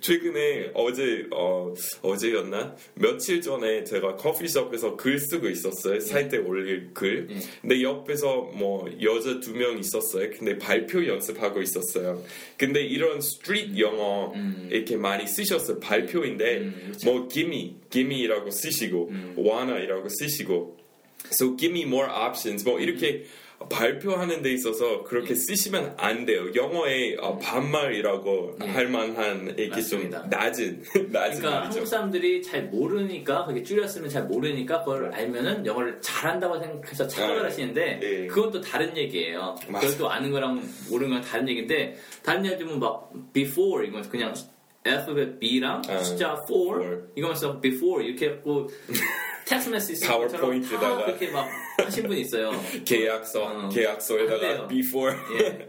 [0.01, 1.73] 최근에 어제 어
[2.03, 6.01] 어제였나 며칠 전에 제가 커피숍에서 글 쓰고 있었어요.
[6.01, 7.29] 사이트에 올릴 글.
[7.31, 7.37] 예.
[7.63, 10.31] 근데 옆에서 뭐 여자 두 명 있었어요.
[10.31, 12.23] 근데 발표 연습하고 있었어요.
[12.57, 14.33] 근데 이런 street 영어
[14.71, 15.81] 이렇게 많이 쓰셨어요.
[15.81, 17.11] 발표인데 음, 그렇죠.
[17.11, 20.80] 뭐 gimme, gimme이라고 쓰시고 wanna이라고 쓰시고
[21.33, 22.65] So give me more options.
[22.65, 23.25] 뭐 이렇게
[23.69, 26.47] 발표하는 데 있어서 그렇게 쓰시면 안 돼요.
[26.55, 28.67] 영어의 어, 반말이라고 예.
[28.69, 30.21] 할 만한 이렇게 맞습니다.
[30.23, 31.51] 좀 낮은 낮은 그러니까 말이죠.
[31.51, 37.45] 한국 사람들이 잘 모르니까 그게 줄였으면 잘 모르니까 그걸 알면은 영어를 잘한다고 생각해서 착각을 아,
[37.45, 38.27] 하시는데 예.
[38.29, 39.55] 그건 또 다른 얘기예요.
[39.69, 39.87] 맞아.
[39.87, 44.33] 그걸 또 아는 거랑 모르는 거랑 다른 얘기인데 다른 들면 막 before 이건 그냥
[44.87, 47.03] alphabet B랑 아, 숫자 4 four.
[47.15, 48.69] 이거만 써 before 이렇게 하고
[49.51, 51.07] 텍스트 메시지 파워포인트다가.
[51.07, 52.53] 그렇게 막 하신 분이 있어요.
[52.87, 53.49] 계약서 어.
[53.49, 55.67] 안 계약서에다가 before 예.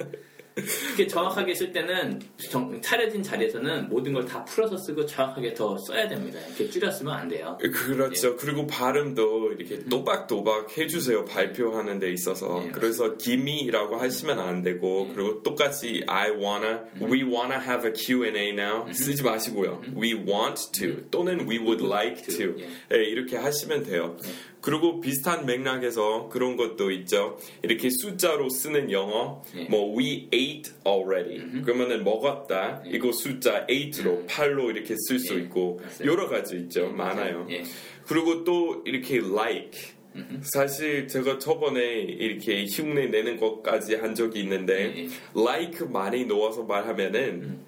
[0.55, 6.07] 이렇게 정확하게 쓸 때는 정- 차려진 자리에서는 모든 걸 다 풀어서 쓰고 정확하게 더 써야
[6.07, 6.39] 됩니다.
[6.47, 7.57] 이렇게 줄였으면 안 돼요.
[7.73, 8.35] 그렇죠.
[8.35, 11.25] 그리고 발음도 이렇게 또박또박 해주세요.
[11.25, 12.63] 발표하는 데 있어서.
[12.65, 18.49] 예, 그래서 gimmy라고 하시면 안 되고, 그리고 똑같이 I wanna, we wanna have a Q&A
[18.49, 19.81] now 쓰지 마시고요.
[19.95, 22.67] We want to 또는 we would like to 예.
[22.93, 24.17] 예, 이렇게 하시면 돼요.
[24.61, 27.37] 그리고 비슷한 맥락에서 그런 것도 있죠.
[27.63, 29.65] 이렇게 숫자로 쓰는 영어, 예.
[29.65, 31.61] 뭐 we ate already.
[31.63, 32.83] 그러면은 먹었다.
[32.85, 35.43] 이거 숫자 8로 8로 이렇게 쓸수 예.
[35.43, 36.11] 있고 맞아요.
[36.11, 36.89] 여러 가지 있죠.
[36.91, 37.47] 많아요.
[37.49, 37.63] 예.
[38.05, 39.93] 그리고 또 이렇게 like
[40.43, 45.09] 사실 제가 저번에 이렇게 흉내 내는 것까지 한 적이 있는데 예, 예.
[45.35, 47.59] like 많이 넣어서 말하면은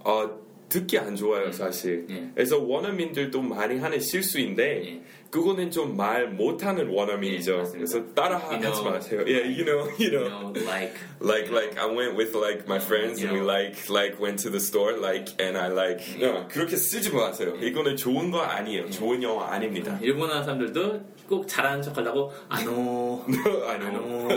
[0.00, 2.06] 어, 듣기 안 좋아요 사실.
[2.10, 2.28] 예.
[2.34, 5.00] 그래서 원어민들도 많이 하는 실수인데 예.
[5.34, 7.52] 그거는 좀 말 못하는 원어민이죠.
[7.52, 7.78] 예, 맞습니다.
[7.90, 8.90] 그래서 따라 You 하지 know.
[8.90, 9.20] 마세요.
[9.26, 10.24] Yeah, you know, you know.
[10.24, 13.46] You know, like Like like I went with like my friends and we Yeah.
[13.46, 17.54] like like went to the store like and I like 어, 그렇게 쓰지 마세요.
[17.60, 18.90] 이거는 좋은 거 아니에요.
[18.90, 19.98] 좋은 영어 아닙니다.
[20.02, 23.24] 일본어 사람들도 꼭 잘하는 척 하려고 아노
[23.66, 23.88] 아니요.
[23.88, 24.28] 아노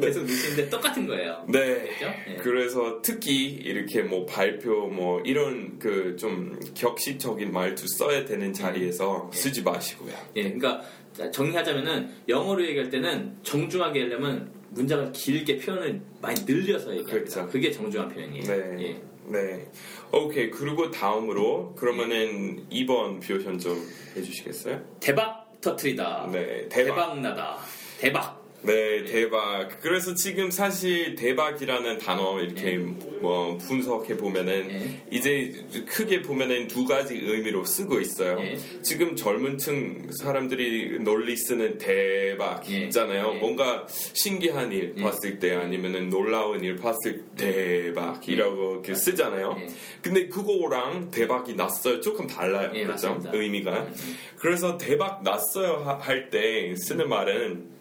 [0.00, 1.44] 계속 넣으시는데 똑같은 거예요.
[1.48, 1.88] 네.
[1.88, 2.06] 그죠?
[2.28, 2.36] 예.
[2.36, 9.62] 그래서 특히 이렇게 뭐 발표 뭐 이런 그 좀 격식적인 말투 써야 되는 자리에서 쓰지
[9.62, 10.14] 마시고요.
[10.36, 10.82] 예, 그러니까
[11.30, 17.10] 정리하자면은 영어로 얘기할 때는 정중하게 하려면 문장을 길게 표현을 많이 늘려서 얘기합니다.
[17.12, 17.46] 그렇죠.
[17.48, 18.44] 그게 정중한 표현이에요.
[18.44, 18.82] 네.
[18.82, 19.02] 예.
[19.26, 19.70] 네.
[20.12, 20.50] 오케이.
[20.50, 23.80] 그리고 다음으로 그러면은 2번 표현 좀
[24.16, 24.82] 해주시겠어요?
[25.00, 26.28] 대박 터트리다.
[26.30, 26.68] 네.
[26.68, 26.94] 대박.
[26.94, 27.58] 대박 나다.
[27.98, 28.43] 대박.
[28.64, 29.68] 네, 대박.
[29.82, 32.78] 그래서 지금 사실 대박이라는 단어 이렇게
[33.20, 35.02] 뭐 분석해 보면은 예.
[35.10, 35.52] 이제
[35.86, 38.38] 크게 보면은 두 가지 의미로 쓰고 있어요.
[38.40, 38.56] 예.
[38.82, 42.84] 지금 젊은 층 사람들이 널리 쓰는 대박 예.
[42.84, 43.32] 있잖아요.
[43.34, 43.38] 예.
[43.38, 45.02] 뭔가 신기한 일 예.
[45.02, 49.56] 봤을 때 아니면은 놀라운 일 봤을 때 대박이라고 이렇게 쓰잖아요.
[49.60, 49.66] 예.
[50.00, 52.00] 근데 그거랑 대박이 났어요.
[52.00, 52.70] 조금 달라요.
[52.74, 53.20] 예, 그렇죠?
[53.32, 53.88] 의미가.
[54.36, 57.73] 그래서 대박 났어요 할 때 쓰는 말은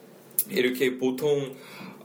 [0.49, 1.55] 이렇게 보통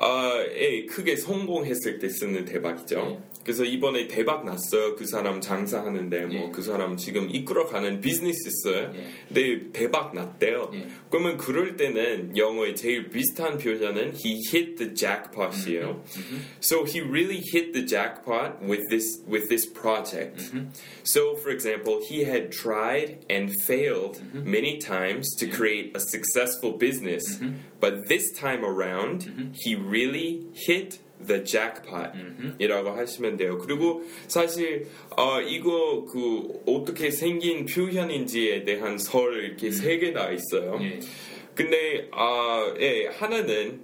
[0.00, 3.20] 아, 예, 크게 성공했을 때 쓰는 대박이죠.
[3.47, 3.47] 예.
[3.47, 4.95] 그래서 이번에 대박 났어요.
[4.95, 6.51] 그 사람 장사하는데 뭐 예.
[6.51, 8.93] 그 사람 지금 이끌어가는 비즈니스 있어요.
[8.95, 9.05] 예.
[9.27, 10.71] 근데 대박 났대요.
[10.73, 10.87] 예.
[11.09, 16.01] 그러면 그럴 때는 영어의 제일 비슷한 표현은 he hit the jackpot이에요.
[16.61, 20.51] So he really hit the jackpot with this with this project.
[21.03, 27.23] So for example, he had tried and failed many times to create a successful business,
[27.79, 32.10] but this time around he really hit the jackpot
[32.58, 33.58] 이라고 하시면 돼요.
[33.58, 40.78] 그리고 사실 어, 이거 그 어떻게 생긴 표현인지에 대한 설 이렇게 세 개 나 있어요.
[40.82, 41.00] 예.
[41.54, 43.80] 근데 아, 예, 하나는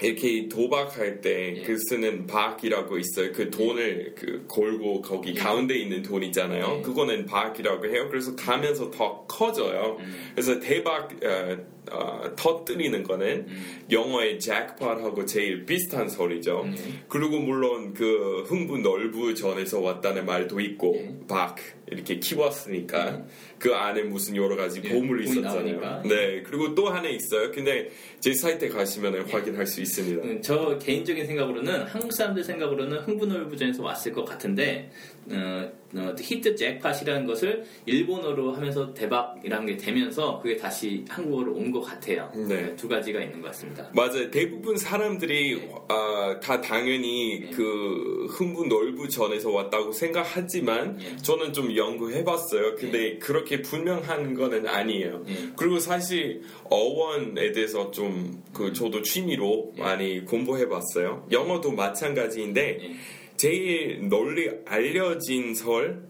[0.00, 1.62] 이렇게 도박할 때 예.
[1.62, 3.32] 그 쓰는 박이라고 있어요.
[3.32, 6.76] 그 돈을 그 걸고 거기 가운데 있는 돈 있잖아요.
[6.78, 6.82] 예.
[6.82, 8.06] 그거는 박이라고 해요.
[8.08, 9.96] 그래서 가면서 더 커져요.
[9.98, 10.30] 음.
[10.34, 11.56] 그래서 대박 어,
[11.92, 13.80] 어, 터뜨리는 거는 음.
[13.90, 16.62] 영어의 잭팟하고 제일 비슷한 소리죠.
[16.62, 17.00] 음.
[17.08, 21.26] 그리고 물론 그 흥부 넓부 전에서 왔다는 말도 있고 예.
[21.28, 21.56] 박
[21.90, 23.22] 이렇게 키웠으니까
[23.58, 25.80] 그 안에 무슨 여러 가지 예, 보물이 있었잖아요.
[25.80, 26.02] 나오니까.
[26.08, 27.50] 네, 그리고 또 하나 있어요.
[27.52, 30.22] 근데 제 사이트에 가시면 확인할 수 있습니다.
[30.22, 34.90] 음, 저 개인적인 생각으로는 한국 사람들 생각으로는 흥분월부전에서 왔을 것 같은데
[35.30, 41.82] 어, 어, 히트 잭팟이라는 것을 일본어로 하면서 대박이라는 게 되면서 그게 다시 한국어로 온 것
[41.82, 42.32] 같아요.
[42.34, 42.74] 네.
[42.76, 43.90] 두 가지가 있는 것 같습니다.
[43.92, 44.30] 맞아요.
[44.30, 47.50] 대부분 사람들이 아, 다 당연히 예.
[47.50, 51.16] 그 흥부 넓부 전에서 왔다고 생각하지만 예.
[51.18, 52.74] 저는 좀 연구해봤어요.
[52.76, 55.24] 근데 그렇게 분명한 거는 아니에요.
[55.28, 55.34] 예.
[55.56, 58.42] 그리고 사실 어원에 대해서 좀 음.
[58.52, 61.28] 그 저도 취미로 많이 공부해봤어요.
[61.30, 62.90] 영어도 마찬가지인데 예.
[63.36, 66.07] 제일 널리 알려진 설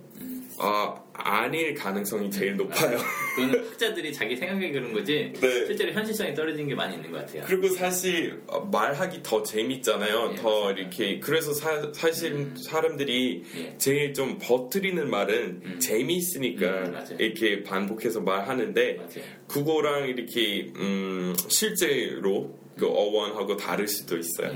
[0.59, 2.99] 아, 아닐 가능성이 제일 높아요.
[3.37, 5.67] 그거는 학자들이 자기 생각에 그런 거지 네.
[5.67, 7.45] 실제로 현실성이 떨어지는 게 많이 있는 것 같아요.
[7.47, 10.31] 그리고 사실 어, 말하기 더 재밌잖아요.
[10.33, 10.81] 예, 더 맞습니다.
[10.81, 13.75] 이렇게 그래서 사, 사실 사람들이 예.
[13.79, 17.17] 제일 좀 버티는 말은 재미있으니까 음.
[17.19, 19.25] 이렇게 반복해서 말하는데 맞아요.
[19.49, 24.53] 그거랑 이렇게 음, 실제로 그 어원하고 다를 수도 있어요.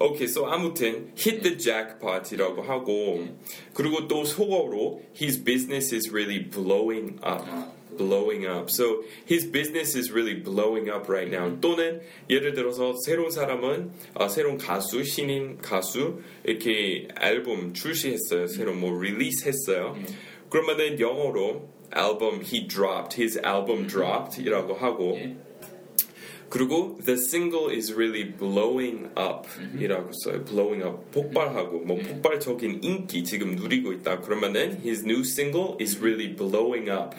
[0.00, 0.04] 예.
[0.04, 3.34] 오케이, so 아무튼 hit the jackpot이라고 하고 예.
[3.74, 7.44] 그리고 또 속어로 his business is really blowing up.
[7.48, 7.72] 아.
[7.96, 8.70] blowing up.
[8.70, 11.58] So his business is really blowing up right now.
[11.60, 18.46] 또는 예를 들어서 새로운 사람은 아, 새로운 가수, 신인 가수 이렇게 앨범 출시했어요.
[18.46, 19.96] 새로운 뭐 릴리스했어요.
[20.48, 25.36] 그러면은 영어로 앨범 he dropped, his album dropped이라고 하고 예.
[26.48, 30.44] 그리고 the single is really blowing up 이라고 써요.
[30.44, 34.20] blowing up 폭발하고 뭐 폭발적인 인기 지금 누리고 있다.
[34.20, 37.16] 그러면은 his new single is really blowing up.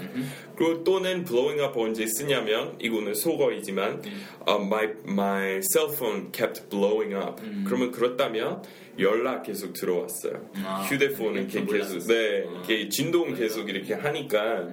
[0.58, 4.02] 그리고 또는 blowing up 언제 쓰냐면 이거는 속어이지만
[4.48, 7.40] uh, my my cell phone kept blowing up.
[7.64, 8.62] 그러면 그렇다면
[8.98, 10.50] 연락 계속 들어왔어요.
[10.64, 12.12] 아, 휴대폰은 이렇게 이렇게 계속 몰랐었어.
[12.12, 14.68] 네 이렇게 진동 계속 이렇게 하니까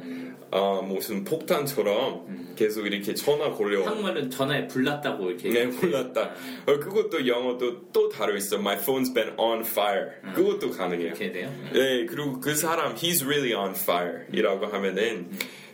[0.52, 3.88] 어, 무슨 폭탄처럼 계속 이렇게 전화 걸려와.
[3.88, 5.50] 한국말은 전화에 불났다고 이렇게.
[5.50, 6.32] 네, 몰랐다.
[6.66, 8.58] 어, 그것도 영어도 또 다르 있어.
[8.58, 10.12] My phone's been on fire.
[10.34, 11.08] 그것도 가능해요.
[11.08, 11.52] 이렇게 돼요.
[11.74, 15.30] 네, 그리고 그 사람 he's really on fire 이라고 하면은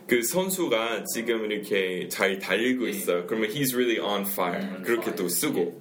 [0.06, 3.26] 그 선수가 지금 이렇게 잘 달리고 있어요.
[3.26, 4.62] 그러면 he's really on fire.
[4.62, 5.14] on 그렇게.
[5.14, 5.80] 또 쓰고.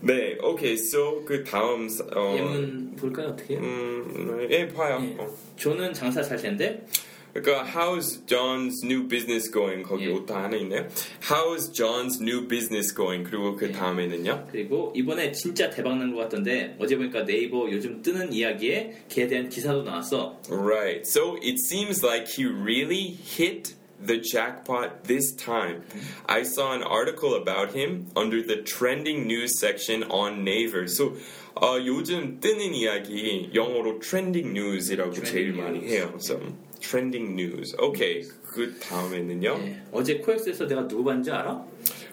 [0.00, 0.72] 네, 오케이.
[0.74, 3.56] So 그 다음 사- 어, 예문 볼까요 어떻게?
[3.56, 4.98] 음, 예, 봐요.
[5.02, 5.16] 예.
[5.22, 5.34] 어.
[5.56, 6.84] 조는 장사 잘 되는데
[7.33, 10.11] 그러니까 how's John's new business going 거기 예.
[10.11, 10.87] 오타 하나 있네요.
[11.21, 14.47] How's John's new business going 그리고 그 다음에는요.
[14.51, 19.47] 그리고 이번에 진짜 대박 난 것 같던데 어제 보니까 네이버 요즘 뜨는 이야기에 걔에 대한
[19.47, 20.39] 기사도 나왔어.
[20.49, 21.05] Right.
[21.07, 25.83] So it seems like he really hit the jackpot this time.
[26.25, 30.87] I saw an article about him under the trending news section on Naver.
[30.87, 31.13] So
[31.55, 35.93] 어, 요즘 뜨는 이야기 영어로 trending news이라고 제일 Trending 많이 news.
[35.93, 36.13] 해요.
[36.19, 36.39] So
[36.84, 37.74] Trending news.
[37.80, 38.22] 오케이.
[38.46, 39.58] 그 다음에는요.
[39.62, 39.82] 예.
[39.90, 41.64] 어제 코엑스에서 내가 누구 봤는지 알아?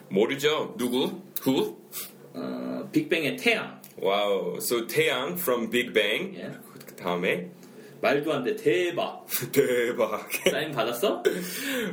[0.10, 0.74] 모르죠.
[0.78, 1.22] 누구?
[1.46, 1.78] Who?
[2.34, 3.82] 어, 빅뱅의 태양.
[3.98, 4.58] 와우.
[4.58, 6.38] So 태양 from Big Bang.
[6.38, 6.52] 예.
[6.86, 7.50] 그 다음에
[8.02, 8.56] 말도 안 돼.
[8.56, 9.28] 대박.
[9.54, 10.28] 대박.
[10.50, 11.22] 사인 받았어?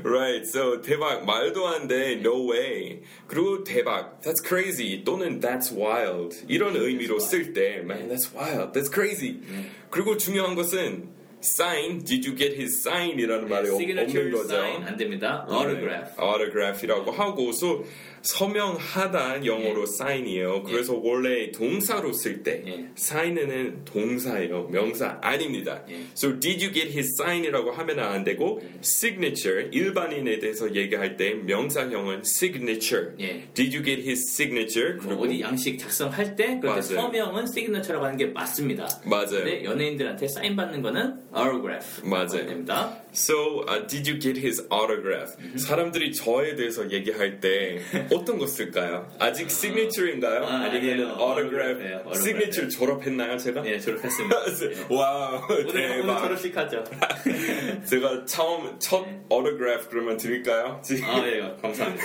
[0.02, 0.46] right.
[0.48, 2.12] So 대박 말도 안 돼.
[2.14, 3.02] No way.
[3.26, 4.18] 그리고 대박.
[4.22, 5.04] That's crazy.
[5.04, 6.34] 또는 that's wild.
[6.48, 8.72] 이런 의미로 쓸 때, man, that's wild.
[8.72, 9.40] That's crazy.
[9.90, 12.03] 그리고 중요한 것은 sign.
[12.03, 14.47] Did you get his sign이라는 말이 없- 없는 시그니처 거죠.
[14.49, 15.45] 사인 안 됩니다.
[15.49, 16.15] autograph.
[16.19, 17.83] autograph이라고 하고 so
[18.22, 20.62] 서명하다 영어로 sign이에요.
[20.64, 22.88] 그래서 원래 동사로 쓸때 예.
[22.96, 24.68] sign은 동사예요.
[24.70, 25.82] 명사 아닙니다.
[25.90, 26.00] 예.
[26.16, 32.20] So did you get his sign이라고 하면 안 되고 signature 일반인에 대해서 얘기할 때 명사형은
[32.24, 33.12] signature.
[33.20, 33.44] 예.
[33.54, 34.94] Did you get his signature?
[34.96, 36.82] 뭐 그리고 어디 양식 작성할 때 맞아요.
[36.82, 38.86] 서명은 signature라고 하는 게 맞습니다.
[39.04, 39.28] 맞아요.
[39.30, 42.02] 근데 연예인들한테 사인 받는 거는 autograph.
[42.04, 42.46] 맞아요.
[42.46, 43.02] 됩니다.
[43.12, 45.34] So, uh, did you get his autograph?
[45.56, 47.80] 사람들이 저에 대해서 얘기할 때
[48.12, 49.10] 어떤 거 쓸까요?
[49.18, 49.50] 아직?
[50.44, 51.06] 아, 아니면 아니에요.
[51.18, 51.22] autograph?
[51.22, 52.18] autograph예요, autograph.
[52.20, 53.66] signature 졸업했나요, 제가?
[53.66, 54.36] 예, 졸업했습니다.
[54.90, 56.22] 와우, 오늘, 오늘 대박.
[56.22, 56.84] 졸업식 하죠.
[57.84, 60.80] 제가 처음 첫 autograph 그러면 드릴까요?
[60.84, 62.04] 지금 아, 예, 감사합니다.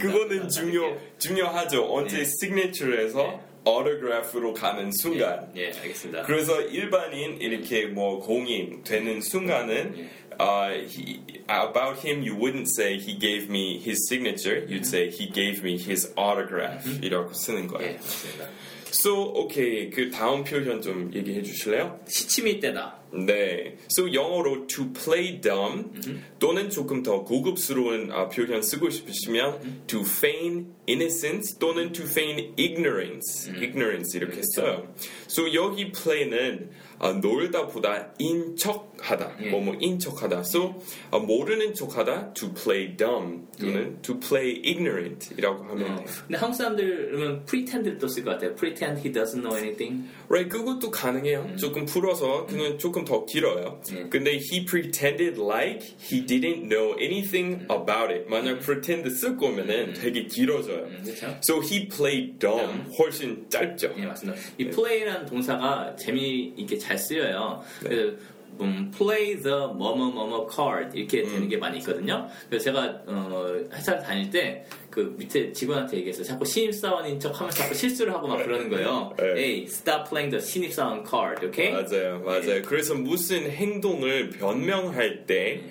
[0.00, 0.98] 그거는 중요 드릴게요.
[1.18, 1.94] 중요하죠.
[1.94, 2.22] 언제 네.
[2.22, 5.50] signature에서 autograph로 가는 순간.
[5.56, 6.22] 예, 알겠습니다.
[6.24, 10.08] 그래서 일반인 이렇게 뭐 공인 되는 순간은
[10.39, 15.27] uh, he, about him you wouldn't say he gave me his signature you'd say he
[15.27, 17.93] gave me his autograph 이라고 쓰는 예, 거예요.
[17.97, 18.47] 맞습니다.
[18.91, 21.99] So okay 그 다음 표현 좀 얘기해 주실래요?
[22.07, 22.99] 시침이 때다.
[23.11, 23.77] 네.
[23.89, 25.91] So 영어로 to play dumb
[26.39, 33.51] 또는 조금 더 고급스러운 아, 표현 쓰고 싶으시면 to feign innocence 또는 to feign ignorance,
[33.55, 34.87] ignorance 이렇게 써요.
[35.27, 39.50] So 여기 play는 아, 놀다 보다 인척하다, 예.
[39.50, 40.40] 뭐뭐 인척하다.
[40.40, 40.80] So
[41.10, 46.04] 아, 모르는 척하다 to play dumb 또는 to play ignorant이라고 하면 어, 돼요.
[46.26, 48.54] 근데 한국 사람들은 pretend를 또 쓸 것 같아요.
[48.54, 50.08] pretend he doesn't know anything.
[50.28, 51.56] Right, 그것도 가능해요.
[51.56, 53.80] 조금 풀어서 그냥 조금 더 길어요.
[53.92, 54.08] 예.
[54.08, 58.26] 근데 he pretended like he didn't know anything about it.
[58.28, 60.86] 만약 pretend 쓸 거면은 되게 길어져요.
[61.04, 61.36] 그렇죠?
[61.42, 62.84] So he played dumb.
[62.98, 63.92] 훨씬 짧죠.
[63.98, 64.40] 예, 맞습니다.
[64.58, 67.62] 이 play라는 동사가 재미있게 잘 쓰여요.
[67.80, 68.16] 그래서
[68.60, 72.28] 음, play the 뭐뭐 뭐뭐 card 이렇게 되는 게 많이 있거든요.
[72.48, 77.74] 그래서 제가 어, 회사 다닐 때 그 밑에 직원한테 얘기해서 자꾸 신입사원인 척 하면서 자꾸
[77.74, 79.12] 실수를 하고 막 그러는 거예요.
[79.18, 79.24] 네.
[79.24, 81.72] Hey, stop playing the 신입사원 card, okay?
[81.72, 82.62] 맞아요, 맞아요.
[82.62, 85.64] 그래서 무슨 행동을 변명할 때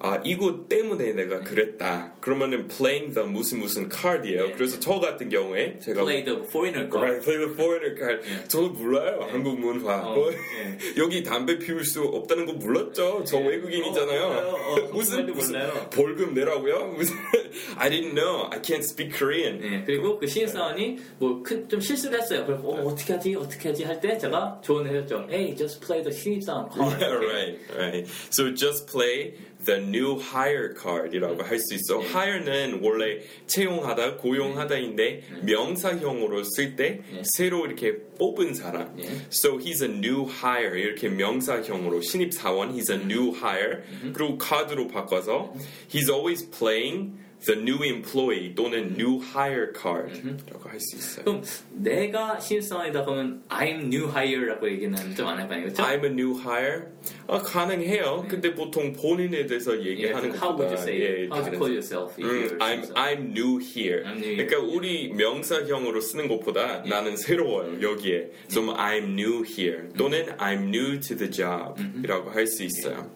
[0.00, 2.12] 아, 이거 때문에 내가 그랬다.
[2.20, 4.46] 그러면은 playing the 무슨 무슨 card이에요.
[4.48, 4.52] 예.
[4.52, 6.98] 그래서 저 같은 경우에 제가 Play the foreigner card.
[6.98, 8.48] Right, play the foreigner card.
[8.48, 10.02] 저도 몰라요, 한국 문화.
[10.06, 10.78] 어, 뭐, 예.
[11.02, 13.24] 여기 담배 피울 수 없다는 거 몰랐죠?
[13.24, 14.22] 저 외국인이잖아요.
[14.22, 14.54] 어.
[14.54, 15.90] 어, 무슨, 무슨 몰라요.
[15.90, 16.86] 벌금 내라고요?
[16.96, 17.16] 무슨,
[17.76, 18.48] I didn't know.
[18.52, 19.60] I can't speak Korean.
[19.62, 22.44] 예, 그리고 그 신입사원이 뭐좀 실수를 했어요.
[22.46, 23.34] 그래서 어, 어떻게 하지?
[23.34, 23.84] 어떻게 하지?
[23.84, 25.26] 할 때 제가 조언을 해줬죠.
[25.28, 27.02] Hey, just play the 신입사원 card.
[27.02, 28.06] Yeah, right, right.
[28.30, 29.34] So just play
[29.68, 32.00] the new hire card이라고 할 수 있어.
[32.00, 37.22] hire는 원래 채용하다, 고용하다인데 명사형으로 쓸때 예.
[37.36, 38.96] 새로 이렇게 뽑은 사람.
[38.98, 39.04] 예.
[39.30, 43.82] So he's a new hire 이렇게 명사형으로 신입 사원 he's a new hire.
[44.14, 45.52] 그리고 카드로 바꿔서
[45.90, 51.24] he's always playing the new employee 또는 new hire card라고 할 수 있어요.
[51.24, 55.82] 그럼 내가 신입사원이다 그러면 I'm new hire라고 얘기는 좀 안 해봐요, 그렇죠?
[55.82, 56.82] I'm a new hire.
[57.28, 58.26] 아, 가능해요.
[58.28, 61.00] 근데 보통 본인에 대해서 예, 얘기하는 how would you 것보다 say?
[61.00, 61.26] 예?
[61.28, 62.14] How to 다른- call yourself?
[62.20, 62.94] 음, I'm?
[62.94, 64.02] I'm new here.
[64.04, 64.46] I'm new here.
[64.46, 68.30] 그러니까 우리 명사형으로 쓰는 것보다 나는 새로워요 여기에.
[68.48, 73.10] 좀 I'm new here 또는 I'm new to the job이라고 할 수 있어요.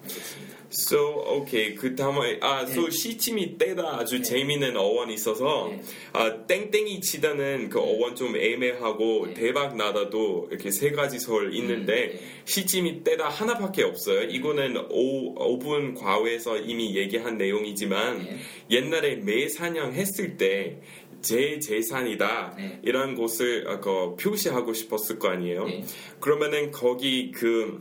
[0.73, 5.83] So okay 그 다음에 아 so 시침이 떼다 아주 재미있는 어원이 있어서 네.
[6.15, 9.35] 아 땡땡이 치다는 그 어원 좀 애매하고 네.
[9.35, 12.21] 대박 나다도 이렇게 세 가지 설 있는데 네.
[12.47, 14.23] 시침이 떼다 하나밖에 없어요.
[14.23, 18.39] 이거는 오 5분 과외에서 이미 얘기한 내용이지만 네.
[18.71, 20.81] 옛날에 매 사냥했을 때
[21.23, 22.81] 제 재산이다 네.
[22.83, 25.65] 이런 것을 어, 그 표시하고 싶었을 거 아니에요.
[25.65, 25.85] 네.
[26.21, 27.81] 그러면은 거기 그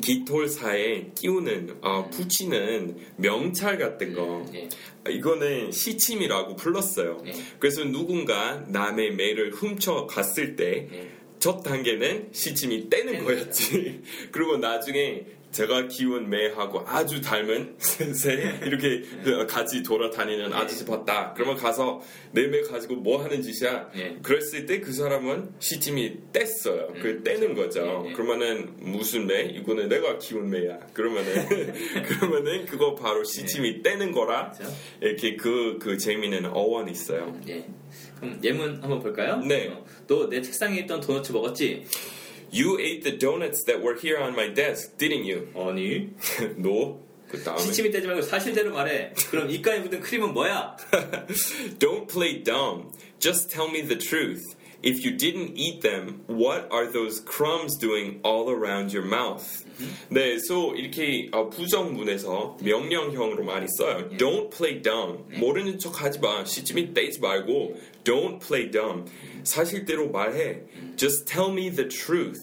[0.00, 4.68] 깃털사에 끼우는 어, 붙이는 명찰 같은 거 네.
[5.08, 7.20] 이거는 시침이라고 불렀어요.
[7.24, 7.32] 네.
[7.58, 11.10] 그래서 누군가 남의 매를 훔쳐 갔을 때 네.
[11.38, 14.02] 첫 단계는 시침이 떼는 거였지.
[14.32, 19.46] 그리고 나중에 제가 키운 매하고 아주 닮은 새 이렇게 네.
[19.46, 21.32] 같이 돌아다니는 아저씨 봤다.
[21.34, 22.02] 그러면 가서
[22.32, 23.90] 내 매 가지고 뭐 하는 짓이야?
[23.94, 24.18] 네.
[24.22, 27.00] 그랬을 때 그 사람은 시침이 뗐어요.
[27.00, 27.54] 그 음, 떼는.
[27.54, 27.84] 거죠.
[28.02, 28.12] 네, 네.
[28.14, 29.42] 그러면은 무슨 매?
[29.42, 30.76] 이거는 내가 키운 매야.
[30.92, 31.46] 그러면은
[32.04, 34.66] 그러면은 그거 바로 시침이 떼는 거라 네.
[35.08, 37.38] 이렇게 그그 재미있는 어원이 있어요.
[37.48, 37.64] 예.
[38.18, 39.36] 그럼 예문 한번 볼까요?
[39.36, 39.72] 네.
[40.08, 41.84] 너내 책상에 있던 도넛 먹었지?
[42.53, 45.49] You ate the donuts that were here on my desk, didn't you?
[45.55, 46.09] 아니.
[46.57, 46.99] no.
[47.29, 49.13] 그 다음에 시침이 떼지 말고 사실대로 말해.
[49.29, 50.75] 그럼 입가에 묻은 크림은 뭐야?
[51.77, 52.91] Don't play dumb.
[53.19, 54.41] Just tell me the truth.
[54.81, 59.65] If you didn't eat them, what are those crumbs doing all around your mouth?
[60.09, 64.09] 네, so 이렇게 어, 부정문에서 명령형으로 많이 써요.
[64.17, 65.25] Don't play dumb.
[65.37, 66.45] 모르는 척 하지 마.
[66.45, 69.05] 시침이 떼지 말고 Don't play dumb.
[69.43, 70.63] 사실대로 말해.
[70.95, 72.39] Just tell me the truth.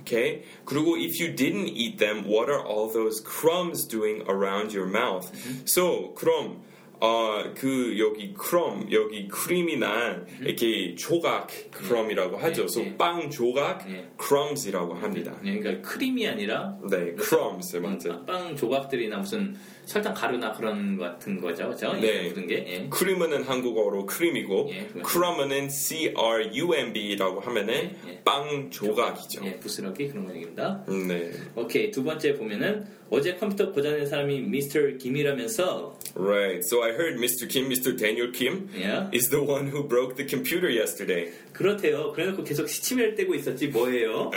[0.00, 0.42] Okay?
[0.64, 5.30] 그리고 if you didn't eat them, what are all those crumbs doing around your mouth?
[5.66, 6.62] So, 그럼
[7.00, 12.62] 어, 그 여기 crumb, 여기 크림이나 이렇게 조각 crumb이라고 하죠.
[12.62, 12.96] 네, so 네.
[12.96, 14.08] 빵 조각 네.
[14.20, 15.38] crumbs이라고 합니다.
[15.42, 18.24] 네, 그러니까 크림이 아니라 네, crumbs 맞아요.
[18.26, 21.93] 빵 조각들이나 무슨 설탕 가루나 그런 것 같은 거죠, 그렇죠?
[21.93, 22.29] 네.
[22.29, 22.55] 묻은 게.
[22.67, 22.87] 예.
[22.89, 25.07] 크림은 한국어로 크림이고 예, 그렇죠.
[25.07, 28.21] crumb은 C R U M B라고 하면은 예, 예.
[28.23, 29.45] 빵 조각이죠.
[29.45, 30.83] 예, 부스러기 그런 거 얘기입니다.
[30.87, 31.31] 네.
[31.55, 36.63] 오케이 두 번째 보면은 어제 컴퓨터 고장낸 사람이 미스터 김이라면서 Right.
[36.63, 37.47] So I heard Mr.
[37.47, 37.97] Kim, Mr.
[37.97, 41.31] Daniel Kim 야 is the one who broke the computer yesterday.
[41.53, 42.11] 그렇대요.
[42.13, 44.31] 그래놓고 계속 시침을 떼고 있었지 뭐예요?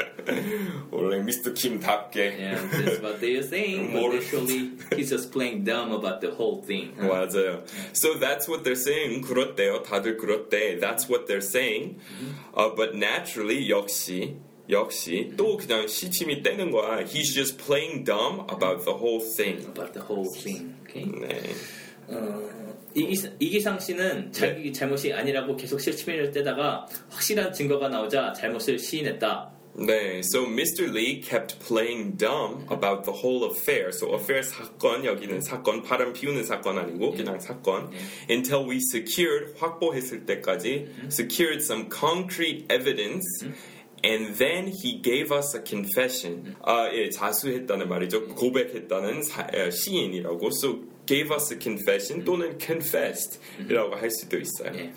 [0.91, 1.55] 원래 Mr.
[1.55, 2.37] Kim답게.
[2.37, 3.93] Yeah, that's what they are saying.
[3.93, 6.97] But actually, he's just playing dumb about the whole thing.
[6.97, 7.63] 맞아요.
[7.93, 9.23] So that's what they're saying.
[9.23, 9.83] 그렇대요.
[9.83, 10.81] 다들 그렇대.
[10.81, 12.01] That's what they're saying.
[12.55, 14.37] Uh, but naturally 역시
[14.71, 17.05] 역시 또 그냥 시침이 떼는 거야.
[17.05, 19.65] He's just playing dumb about the whole thing.
[19.67, 20.75] About the whole thing.
[20.89, 21.05] Okay.
[21.05, 21.55] 네.
[22.09, 29.53] 어, 이기상, 이기상 씨는 자기 잘못이 아니라고 계속 실치면을 떼다가 확실한 증거가 나오자 잘못을 시인했다.
[29.76, 30.92] 네, so Mr.
[30.94, 33.92] Lee kept playing dumb about the whole affair.
[33.94, 37.90] So affair 사건 여기는 사건 바람 피우는 사건 아니고 그냥 사건.
[38.30, 43.26] Until we secured 확보했을 때까지 secured some concrete evidence.
[44.04, 46.56] And then he gave us a confession.
[46.64, 48.28] 아, 예, 자수했다는 말이죠.
[48.36, 50.48] 고백했다는 사- 에, 시인이라고.
[50.52, 54.72] So gave us a confession 또는 confessed이라고 할 수도 있어요.
[54.76, 54.92] 예.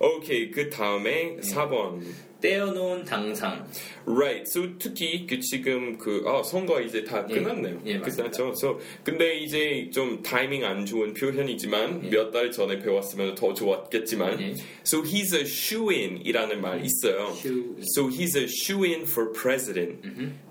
[0.00, 2.02] 오케이, 그 다음에 4번.
[2.43, 3.65] 떼어놓은 당상.
[4.05, 4.43] Right.
[4.45, 7.35] So 특히 그 지금 그 아, 선거 이제 다 예.
[7.35, 7.79] 끝났네요.
[7.85, 7.99] 예.
[7.99, 8.53] 그렇죠.
[8.53, 12.09] So 근데 이제 좀 타이밍 안 좋은 표현이지만 예.
[12.09, 14.55] 몇달 전에 배웠으면 더 좋았겠지만 예.
[14.85, 17.33] So he's a shoe-in이라는 말 있어요.
[17.39, 17.81] shoe-in.
[17.95, 20.01] So he's a shoe-in for president.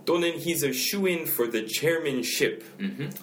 [0.06, 2.64] 또는 he's a shoe-in for the chairmanship.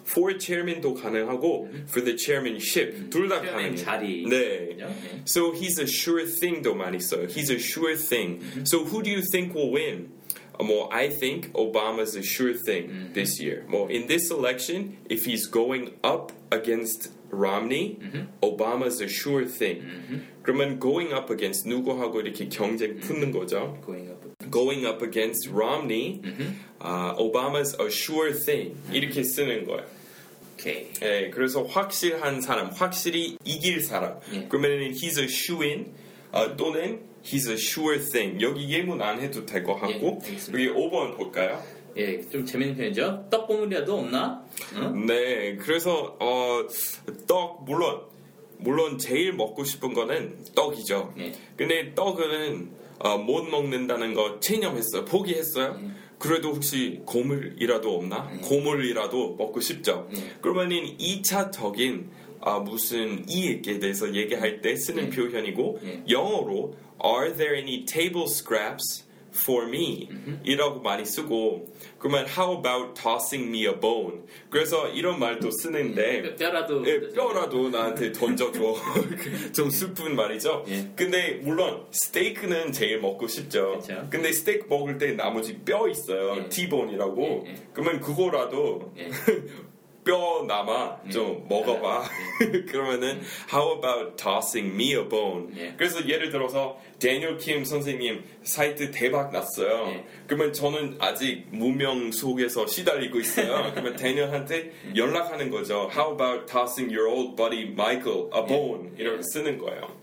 [0.05, 3.75] For chairman도 가능하고 for the chairmanship 둘다 chairman 가능해요.
[3.75, 4.23] 자리.
[4.29, 4.77] 네.
[4.77, 5.23] 네.
[5.25, 7.25] So he's a sure thing도 많이 써요.
[7.25, 8.39] He's a sure thing.
[8.64, 10.10] So who do you think will win?
[10.58, 13.64] Uh, 뭐 I think Obama's a sure thing this year.
[13.68, 17.98] 뭐 in this election, if he's going up against Romney,
[18.42, 19.82] Obama's a sure thing.
[20.42, 23.76] 그러면 going up against 누구하고 이렇게 경쟁 붙는 거죠.
[23.84, 24.50] Going up.
[24.50, 26.22] Going up against Romney,
[26.80, 28.76] uh, Obama's a sure thing.
[28.92, 29.84] 이렇게 쓰는 거예요.
[30.54, 30.86] 오케이.
[31.02, 34.20] 예, 그래서 확실한 사람, 확실히 이길 사람.
[34.32, 34.46] 예.
[34.48, 35.92] 그러면은 he's a shoe-in
[36.30, 38.41] 어, 또는 he's a sure thing.
[38.43, 40.31] 여기 예문 안 해도 될 것 같고 예.
[40.53, 41.61] 여기 5번 볼까요?
[41.97, 43.27] 예, 좀 재밌는 표현이죠.
[43.29, 44.43] 떡고물이라도 없나?
[44.75, 45.05] 응?
[45.05, 46.65] 네, 그래서 어,
[47.27, 48.01] 떡 물론
[48.57, 51.13] 물론 제일 먹고 싶은 거는 떡이죠.
[51.19, 51.31] 예.
[51.55, 55.05] 근데 떡은 어, 못 먹는다는 거 체념했어요.
[55.05, 55.79] 포기했어요.
[56.17, 58.29] 그래도 혹시 고물이라도 없나?
[58.43, 60.09] 고물이라도 먹고 싶죠.
[60.15, 60.19] 예.
[60.41, 62.07] 그러면은 2차적인
[62.41, 65.09] 아, 무슨 이익에 대해서 얘기할 때 쓰는 예.
[65.09, 66.03] 표현이고 예.
[66.09, 70.09] 영어로 Are there any table scraps for me?
[70.43, 71.67] 이라고 많이 쓰고
[71.99, 74.23] 그러면 How about tossing me a bone?
[74.49, 78.75] 그래서 이런 말도 쓰는데 뼈라도 예, 뼈라도 나한테 던져줘.
[79.53, 80.65] 좀 슬픈 말이죠.
[80.67, 80.89] 예.
[80.95, 83.79] 근데 물론 스테이크는 제일 먹고 싶죠.
[83.79, 84.07] 그쵸.
[84.09, 86.35] 근데 스테이크 먹을 때 나머지 뼈 있어요.
[86.37, 86.49] 예.
[86.49, 87.43] 티본이라고.
[87.45, 87.55] 예, 예.
[87.73, 89.09] 그러면 그거라도 예.
[90.09, 92.03] 뼈 남아 좀 먹어봐.
[92.71, 93.21] 그러면은
[93.53, 95.49] How about tossing me a bone?
[95.55, 95.75] 예.
[95.77, 99.85] 그래서 예를 들어서 데니얼 킴 선생님 사이트 대박 났어요.
[99.89, 100.05] 예.
[100.25, 103.69] 그러면 저는 아직 무명 속에서 시달리고 있어요.
[103.75, 105.87] 그러면 데니얼한테 연락하는 거죠.
[105.95, 108.91] How about tossing your old buddy Michael a bone?
[108.97, 109.99] 이렇게 쓰는 거예요.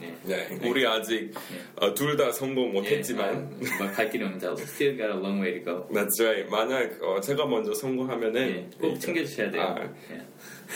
[0.00, 0.36] 음, 예.
[0.36, 1.32] 네, 우리 아직
[1.76, 3.84] 어, 둘다 성공 못했지만 예.
[3.84, 5.88] 아, 갈 길이 먼저 still got a long way to go.
[5.92, 6.48] That's right.
[6.50, 8.68] 만약 어, 제가 먼저 성공하면은 예.
[8.80, 9.62] 꼭 챙겨주셔야 돼요.
[9.62, 10.22] 아, 예.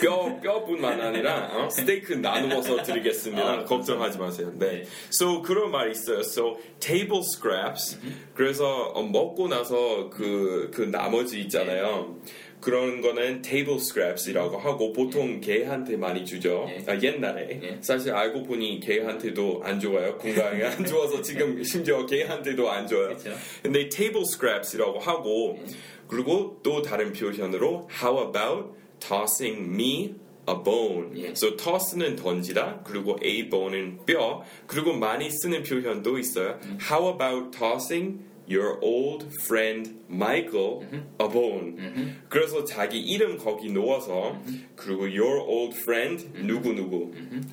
[0.01, 1.69] 뼈 뼈뿐만 아니라 어?
[1.69, 3.43] 스테이크 나누어서 드리겠습니다.
[3.43, 4.51] 아, 걱정하지 마세요.
[4.55, 4.71] 네.
[4.71, 4.83] 네.
[5.11, 6.19] So 그런 말 있어요.
[6.19, 7.99] So table scraps.
[8.33, 12.17] 그래서 어, 먹고 나서 그그 나머지 있잖아요.
[12.63, 16.65] 그런 거는 table scraps이라고 하고 보통 개한테 많이 주죠.
[16.69, 16.89] 예.
[16.89, 17.77] 아, 옛날에 예.
[17.81, 20.17] 사실 알고 보니 개한테도 안 좋아요.
[20.17, 23.09] 건강에 안 좋아서 지금 심지어 개한테도 안 좋아요.
[23.17, 23.31] 그쵸.
[23.61, 25.59] 근데 table scraps이라고 하고
[26.07, 30.15] 그리고 또 다른 표현으로 how about tossing me
[30.47, 31.21] a bone.
[31.21, 31.31] 예.
[31.31, 36.57] So toss는 던지다 그리고 a bone은 뼈 그리고 많이 쓰는 표현도 있어요.
[36.89, 38.19] How about tossing
[38.49, 40.81] your old friend Michael
[41.21, 42.15] a bone.
[42.29, 44.37] 그래서 자기 이름 거기 넣어서
[44.75, 47.11] 그리고 your old friend 누구 누구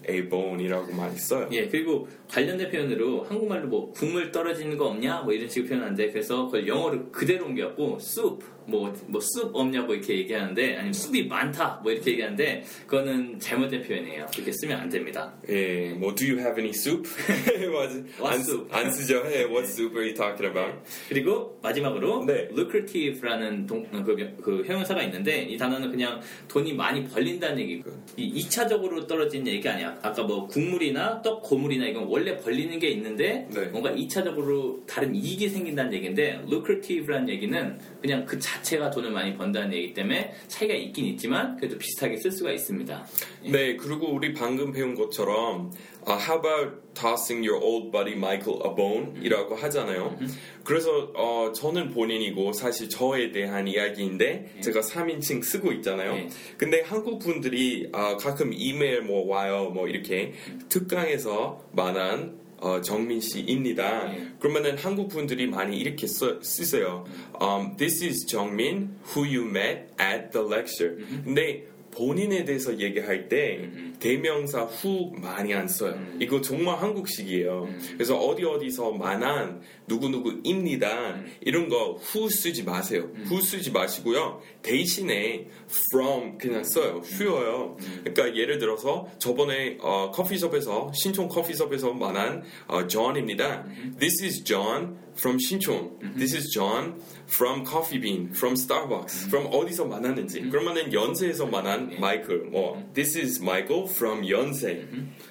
[0.08, 1.48] a bone이라고 많이 써요.
[1.52, 5.22] 예, 그리고 관련된 표현으로 한국말로 뭐 국물 떨어지는 거 없냐?
[5.22, 10.92] 뭐 이런 식으로 표현하는데 그래서 그걸 영어로 그대로 옮겨갖고 soup 뭐뭐숲 없냐고 이렇게 얘기하는데 아니면
[10.92, 14.26] 숲이 많다 뭐 이렇게 얘기하는데 그거는 잘못된 표현이에요.
[14.32, 15.32] 그렇게 쓰면 안 됩니다.
[15.48, 17.08] 예, 뭐 do you have any soup?
[17.70, 18.68] What 안, soup?
[18.70, 19.22] 안 쓰죠.
[19.26, 20.78] 예, what soup are you talking about?
[21.08, 22.48] 그리고 마지막으로 네.
[22.52, 29.06] lucrative라는 동, 그, 그 형용사가 있는데 이 단어는 그냥 돈이 많이 벌린다는 얘기고 이 2차적으로
[29.06, 29.98] 떨어지는 얘기가 아니야.
[30.02, 33.66] 아까 뭐 국물이나 떡 고물이나 이건 원래 벌리는 게 있는데 네.
[33.66, 39.94] 뭔가 2차적으로 다른 이익이 생긴다는 얘기인데 lucrative라는 얘기는 그냥 그 자체가 돈을 많이 번다는 얘기
[39.94, 43.06] 때문에 차이가 있긴 있지만 그래도 비슷하게 쓸 수가 있습니다.
[43.44, 45.72] 네, 그리고 우리 방금 배운 것처럼
[46.06, 49.12] 아, how about tossing your old buddy Michael a bone?
[49.22, 50.18] 이라고 하잖아요.
[50.64, 56.14] 그래서 어, 저는 본인이고 사실 저에 대한 이야기인데 제가 3인칭 쓰고 있잖아요.
[56.14, 56.28] 네.
[56.56, 60.32] 근데 한국 분들이 아, 가끔 이메일 뭐 와요 뭐 이렇게
[60.68, 64.12] 특강에서 만한 어, 정민 씨입니다.
[64.12, 64.28] 네.
[64.38, 67.04] 그러면은 한국 분들이 많이 이렇게 써, 쓰세요.
[67.40, 70.96] Um, This is 정민 who you met at the lecture.
[71.24, 73.68] 근데 본인에 대해서 얘기할 때
[73.98, 75.98] 대명사 후 많이 안 써요.
[76.20, 77.68] 이거 정말 한국식이에요.
[77.94, 81.22] 그래서 어디 어디서 만한 누구누구입니다.
[81.42, 83.08] 이런 거 후 쓰지 마세요.
[83.24, 84.40] 후 쓰지 마시고요.
[84.62, 85.46] 대신에
[85.92, 87.02] from 그냥 써요.
[87.04, 87.76] 쉬워요.
[88.04, 93.64] 그러니까 예를 들어서 저번에 어, 커피숍에서 신촌 커피숍에서 만난 어, John입니다.
[93.98, 95.98] This is John from 신촌.
[96.16, 97.00] This is John
[97.30, 100.50] from Coffee Bean, from Starbucks, from 어디서 만났는지.
[100.50, 102.44] 그러면은 연세에서 만난 마이클.
[102.50, 104.84] 뭐 This is Michael from 연세.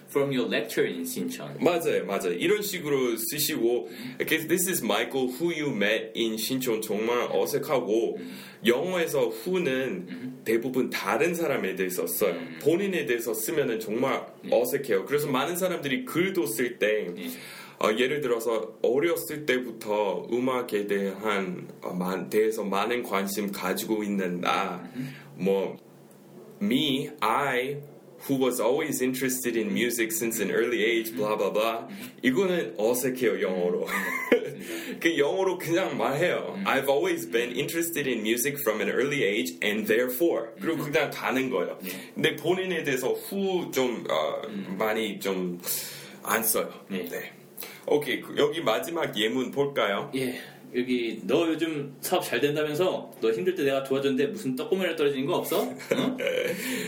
[0.09, 1.55] From your lecture in 신천.
[1.59, 2.31] 맞아요, 맞아요.
[2.31, 8.17] 이런 식으로 쓰시고, This is Michael who you met in 신촌 정말 어색하고,
[8.65, 12.35] 영어에서 who는 대부분 다른 사람에 대해서 써요.
[12.61, 15.05] 본인에 대해서 쓰면은 정말 어색해요.
[15.05, 17.07] 그래서 많은 사람들이 글도 쓸 때,
[17.81, 24.83] 어, 예를 들어서 어렸을 때부터 음악에 대한 어, 만- 대해서 많은 관심 가지고 있는 나,
[25.35, 25.77] 뭐
[26.61, 27.77] me, I,
[28.27, 31.87] who was always interested in music since an early age, blah blah blah.
[32.21, 33.87] 이거는 어색해요 영어로.
[34.99, 36.59] 그 영어로 그냥 말해요.
[36.65, 40.49] I've always been interested in music from an early age, and therefore.
[40.59, 41.79] 그리고 그냥 가는 거예요.
[42.13, 44.03] 근데 본인에 대해서 후 좀
[44.77, 45.61] 많이 좀
[46.21, 46.69] 안 써요.
[46.89, 47.07] 네.
[47.89, 47.95] 네.
[47.95, 50.11] 오케이 그- 여기 마지막 예문 볼까요?
[50.15, 50.39] 예.
[50.75, 55.37] 여기 너 요즘 사업 잘 된다면서 너 힘들 때 내가 도와줬는데 무슨 떡고물에 떨어지는 거
[55.37, 55.63] 없어?
[55.63, 56.17] 응?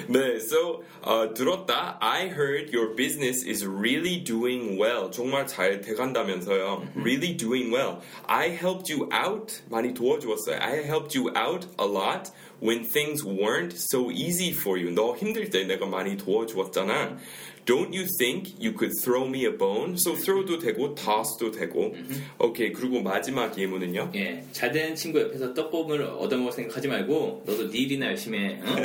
[0.07, 1.97] 네, so 어, 들었다.
[1.99, 5.09] I heard your business is really doing well.
[5.09, 6.89] 정말 잘 돼간다면서요.
[6.95, 7.97] Really doing well.
[8.27, 9.63] I helped you out.
[9.71, 10.59] 많이 도와주었어요.
[10.61, 12.29] I helped you out a lot
[12.61, 14.91] when things weren't so easy for you.
[14.93, 17.17] 너 힘들 때 내가 많이 도와주었잖아.
[17.66, 19.96] Don't you think you could throw me a bone?
[19.98, 21.94] So throw도 되고 toss도 되고.
[22.38, 22.72] 오케이.
[22.72, 24.12] 그리고 마지막 예문은요.
[24.14, 28.60] 예, 잘 되는 친구 옆에서 떡볶이를 얻어먹을 생각하지 말고 너도 네 일이나 열심히 해.
[28.62, 28.76] 어?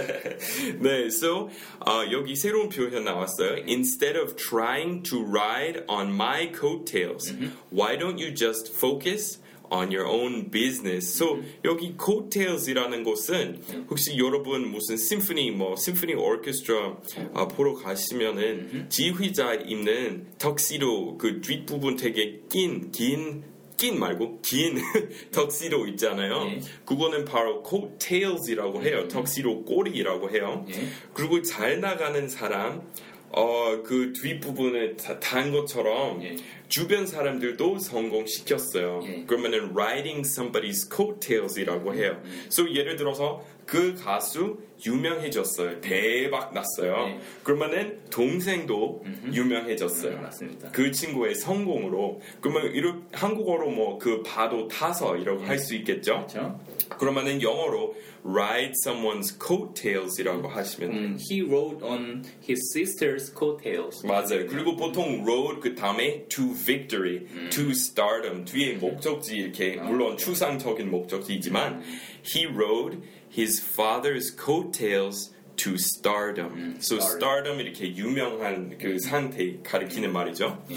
[0.82, 1.50] 네, so
[1.86, 3.64] 어, 여기 새로운 표현 나왔어요.
[3.68, 7.32] Instead of trying to ride on my coattails,
[7.70, 9.40] why don't you just focus
[9.71, 11.15] On your own business?
[11.17, 16.97] So 여기 coattails이라는 곳은 혹시 여러분 무슨 심포니 뭐 심포니 오케스트라
[17.35, 24.79] 어, 보러 가시면은 지휘자 입는 턱시도 그 뒷부분 되게 낀긴낀 말고 긴
[25.33, 26.47] 턱시도 있잖아요.
[26.51, 26.61] 예.
[26.85, 29.09] 그거는 바로 coattails이라고 해요.
[29.09, 30.65] 턱시도 꼬리라고 해요.
[30.71, 30.75] 예.
[31.13, 32.83] 그리고 잘 나가는 사람,
[33.31, 36.37] 어, 그 뒷부분을 다- 단 것처럼 예.
[36.69, 39.01] 주변 사람들도 성공시켰어요.
[39.05, 39.25] 예.
[39.27, 42.21] 그러면은 riding somebody's coattails이라고 해요.
[42.47, 45.81] So 예를 들어서 그 가수 유명해졌어요.
[45.81, 47.09] 대박 났어요.
[47.09, 47.21] 예.
[47.43, 50.17] 그러면은 동생도 유명해졌어요.
[50.17, 50.71] 음, 맞습니다.
[50.71, 56.27] 그 친구의 성공으로 그러면 이렇게 한국어로 뭐그 파도 타서 이라고 할수 있겠죠.
[56.29, 56.61] 그렇죠?
[56.99, 60.91] 그러면은 영어로 ride someone's coattails이라고 하시면.
[60.93, 64.05] 음, he rode on his sister's coattails.
[64.07, 64.47] 맞아요.
[64.47, 71.83] 그리고 보통 road 그 다음에 to victory, to stardom 뒤에 목적지 이렇게 물론 추상적인 목적지이지만
[72.25, 72.99] he rode
[73.37, 76.77] his father's coattails to stardom.
[76.81, 77.57] so stardom.
[77.57, 80.65] stardom 이렇게 유명한 그 상태 가리키는 말이죠.
[80.71, 80.77] 예.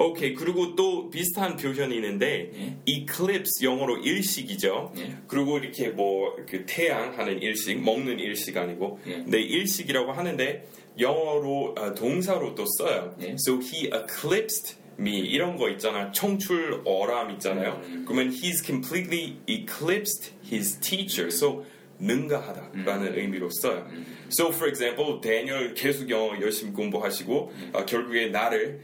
[0.00, 2.76] 오케이 그리고 또 비슷한 표현이 있는데 예.
[2.86, 4.92] eclipse 영어로 일식이죠.
[4.98, 5.16] 예.
[5.26, 9.18] 그리고 이렇게 뭐 그 태양 하는 일식 먹는 일식 아니고 예.
[9.26, 10.66] 네 일식이라고 하는데
[11.00, 13.14] 영어로 아, 동사로 또 써요.
[13.22, 13.34] 예.
[13.38, 16.10] So he eclipsed me 이런 거 있잖아.
[16.12, 17.80] 청출 어람 있잖아요.
[17.84, 18.04] 음.
[18.06, 21.28] 그러면 he's completely eclipsed his teacher.
[21.28, 21.64] So
[21.98, 23.14] 능가하다라는 음.
[23.18, 23.86] 의미로 써요.
[24.30, 28.80] So for example, 데니얼 계속 영어 열심히 공부하시고 아, 결국에 나를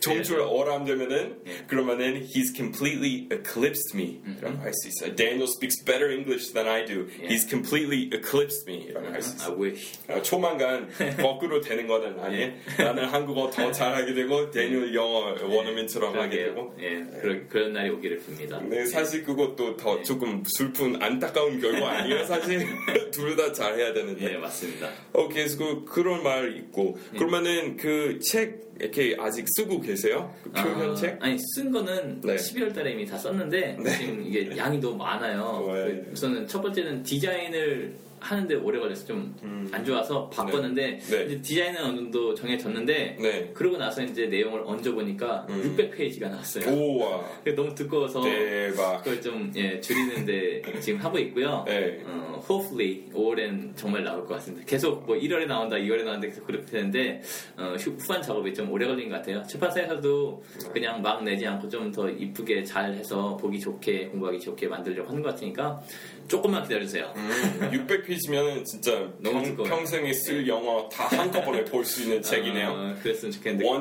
[0.00, 5.14] 청출 어람되면은 그러면은 he's completely eclipsed me라고 할 수 있어요.
[5.14, 7.06] Daniel speaks better English than I do.
[7.28, 9.60] He's completely eclipsed me라고 할수 I 있어요.
[9.60, 9.98] wish.
[10.08, 10.88] 아, 조만간
[11.18, 12.52] 거꾸로 되는 거는 아니에요.
[12.78, 16.74] 나는 한국어 더 잘하게 되고 데니얼 영어 원어민처럼 하게 되고.
[16.80, 18.62] 예, 그런, 그런 날이 오기를 빕니다.
[18.68, 22.66] 네, 사실 그것도 더 조금 슬픈 안타까운 결과 아니에요, 사실.
[23.10, 24.34] 둘 다 잘해야 되는데.
[24.34, 24.88] 예, 맞습니다.
[25.12, 26.98] 오케이, 그래서 그, 그런 말 있고.
[27.12, 30.34] 그러면은 그 책 이렇게 아직 쓰고 계세요?
[30.42, 31.16] 그 표현 아, 책?
[31.22, 32.34] 아니 쓴 거는 네.
[32.34, 35.62] 11월 달에 이미 다 썼는데 지금 이게 양이 너무 많아요.
[35.72, 35.84] 네.
[35.84, 39.34] 그 우선은 첫 번째는 디자인을 하는데 오래 걸려서 좀
[39.72, 41.10] 안 좋아서 바꿨는데 음.
[41.10, 41.24] 네.
[41.24, 43.50] 이제 디자인은 어느 정도 정해졌는데 네.
[43.54, 45.74] 그러고 나서 이제 내용을 얹어 보니까 음.
[45.76, 46.68] 600페이지가 나왔어요.
[46.70, 47.24] 우와.
[47.38, 48.98] 그게 너무 두꺼워서 대박.
[49.02, 51.64] 그걸 좀 예, 줄이는데 지금 하고 있고요.
[51.66, 52.02] 네.
[52.04, 54.64] 어, hopefully 5월엔 정말 나올 것 같습니다.
[54.66, 57.22] 계속 뭐 1월에 나온다, 2월에 나온다 계속 그렇게 되는데
[57.56, 59.42] 어, 후- 후반 작업이 좀 오래 걸린 것 같아요.
[59.48, 65.10] 출판사에서도 그냥 막 내지 않고 좀 더 이쁘게 잘 해서 보기 좋게 공부하기 좋게 만들려고
[65.10, 65.80] 하는 것 같으니까
[66.26, 67.12] 조금만 기다려주세요.
[67.16, 69.64] 음, 600페이지 면은 진짜 너무 평.
[69.66, 72.68] 평생에 쓸 영어 다 한꺼번에 볼 수 있는 책이네요.
[72.68, 73.66] 어, 그랬으면 좋겠는데.
[73.66, 73.80] One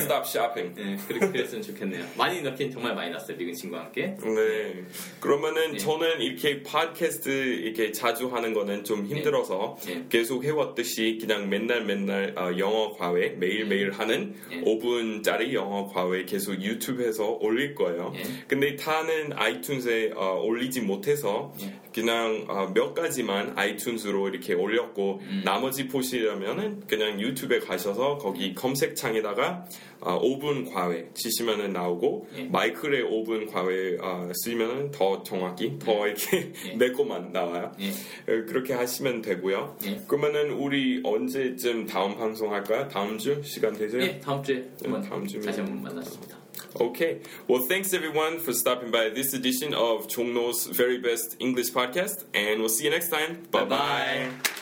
[0.00, 0.74] stop shopping.
[0.78, 2.04] 예, 그렇게 그랬으면 좋겠네요.
[2.16, 3.36] 많이 넣긴 정말 많이 났어요.
[3.36, 4.14] 미근 친구와 함께.
[4.22, 4.84] 네.
[5.20, 5.78] 그러면은 예.
[5.78, 10.04] 저는 이렇게 팟캐스트 이렇게 자주 하는 거는 좀 힘들어서 예.
[10.08, 14.60] 계속 해왔듯이 그냥 맨날 맨날 어, 영어 과외 매일매일 하는 예.
[14.62, 18.12] 5분짜리 영어 과외 계속 유튜브에서 올릴 거예요.
[18.16, 18.22] 예.
[18.48, 21.72] 근데 다는 아이튠즈에 어, 올리지 못해서 예.
[21.94, 25.42] 그냥 어, 몇 가지만 아이튠즈로 이렇게 올렸고 음.
[25.44, 29.66] 나머지 보시려면은 그냥 유튜브에 가셔서 거기 검색창에다가
[30.00, 32.44] 어, 5분 과외 치시면은 나오고 예.
[32.44, 36.74] 마이클의 5분 과외 어, 쓰면은 더 정확히 더 이렇게 예.
[36.78, 37.70] 내 것만 나와요.
[37.80, 37.90] 예.
[37.90, 39.76] 어, 그렇게 하시면 되고요.
[39.86, 40.00] 예.
[40.08, 42.88] 그러면은 우리 언제쯤 다음 방송 할까요?
[42.88, 44.00] 다음 주 시간 되세요?
[44.02, 46.39] 예, 다음 주에 한번 다음 주면- 다시 한번 만났습니다.
[46.78, 47.20] Okay.
[47.48, 52.60] Well, thanks everyone for stopping by this edition of Chongno's very best English podcast, and
[52.60, 53.46] we'll see you next time.
[53.50, 54.59] Bye bye.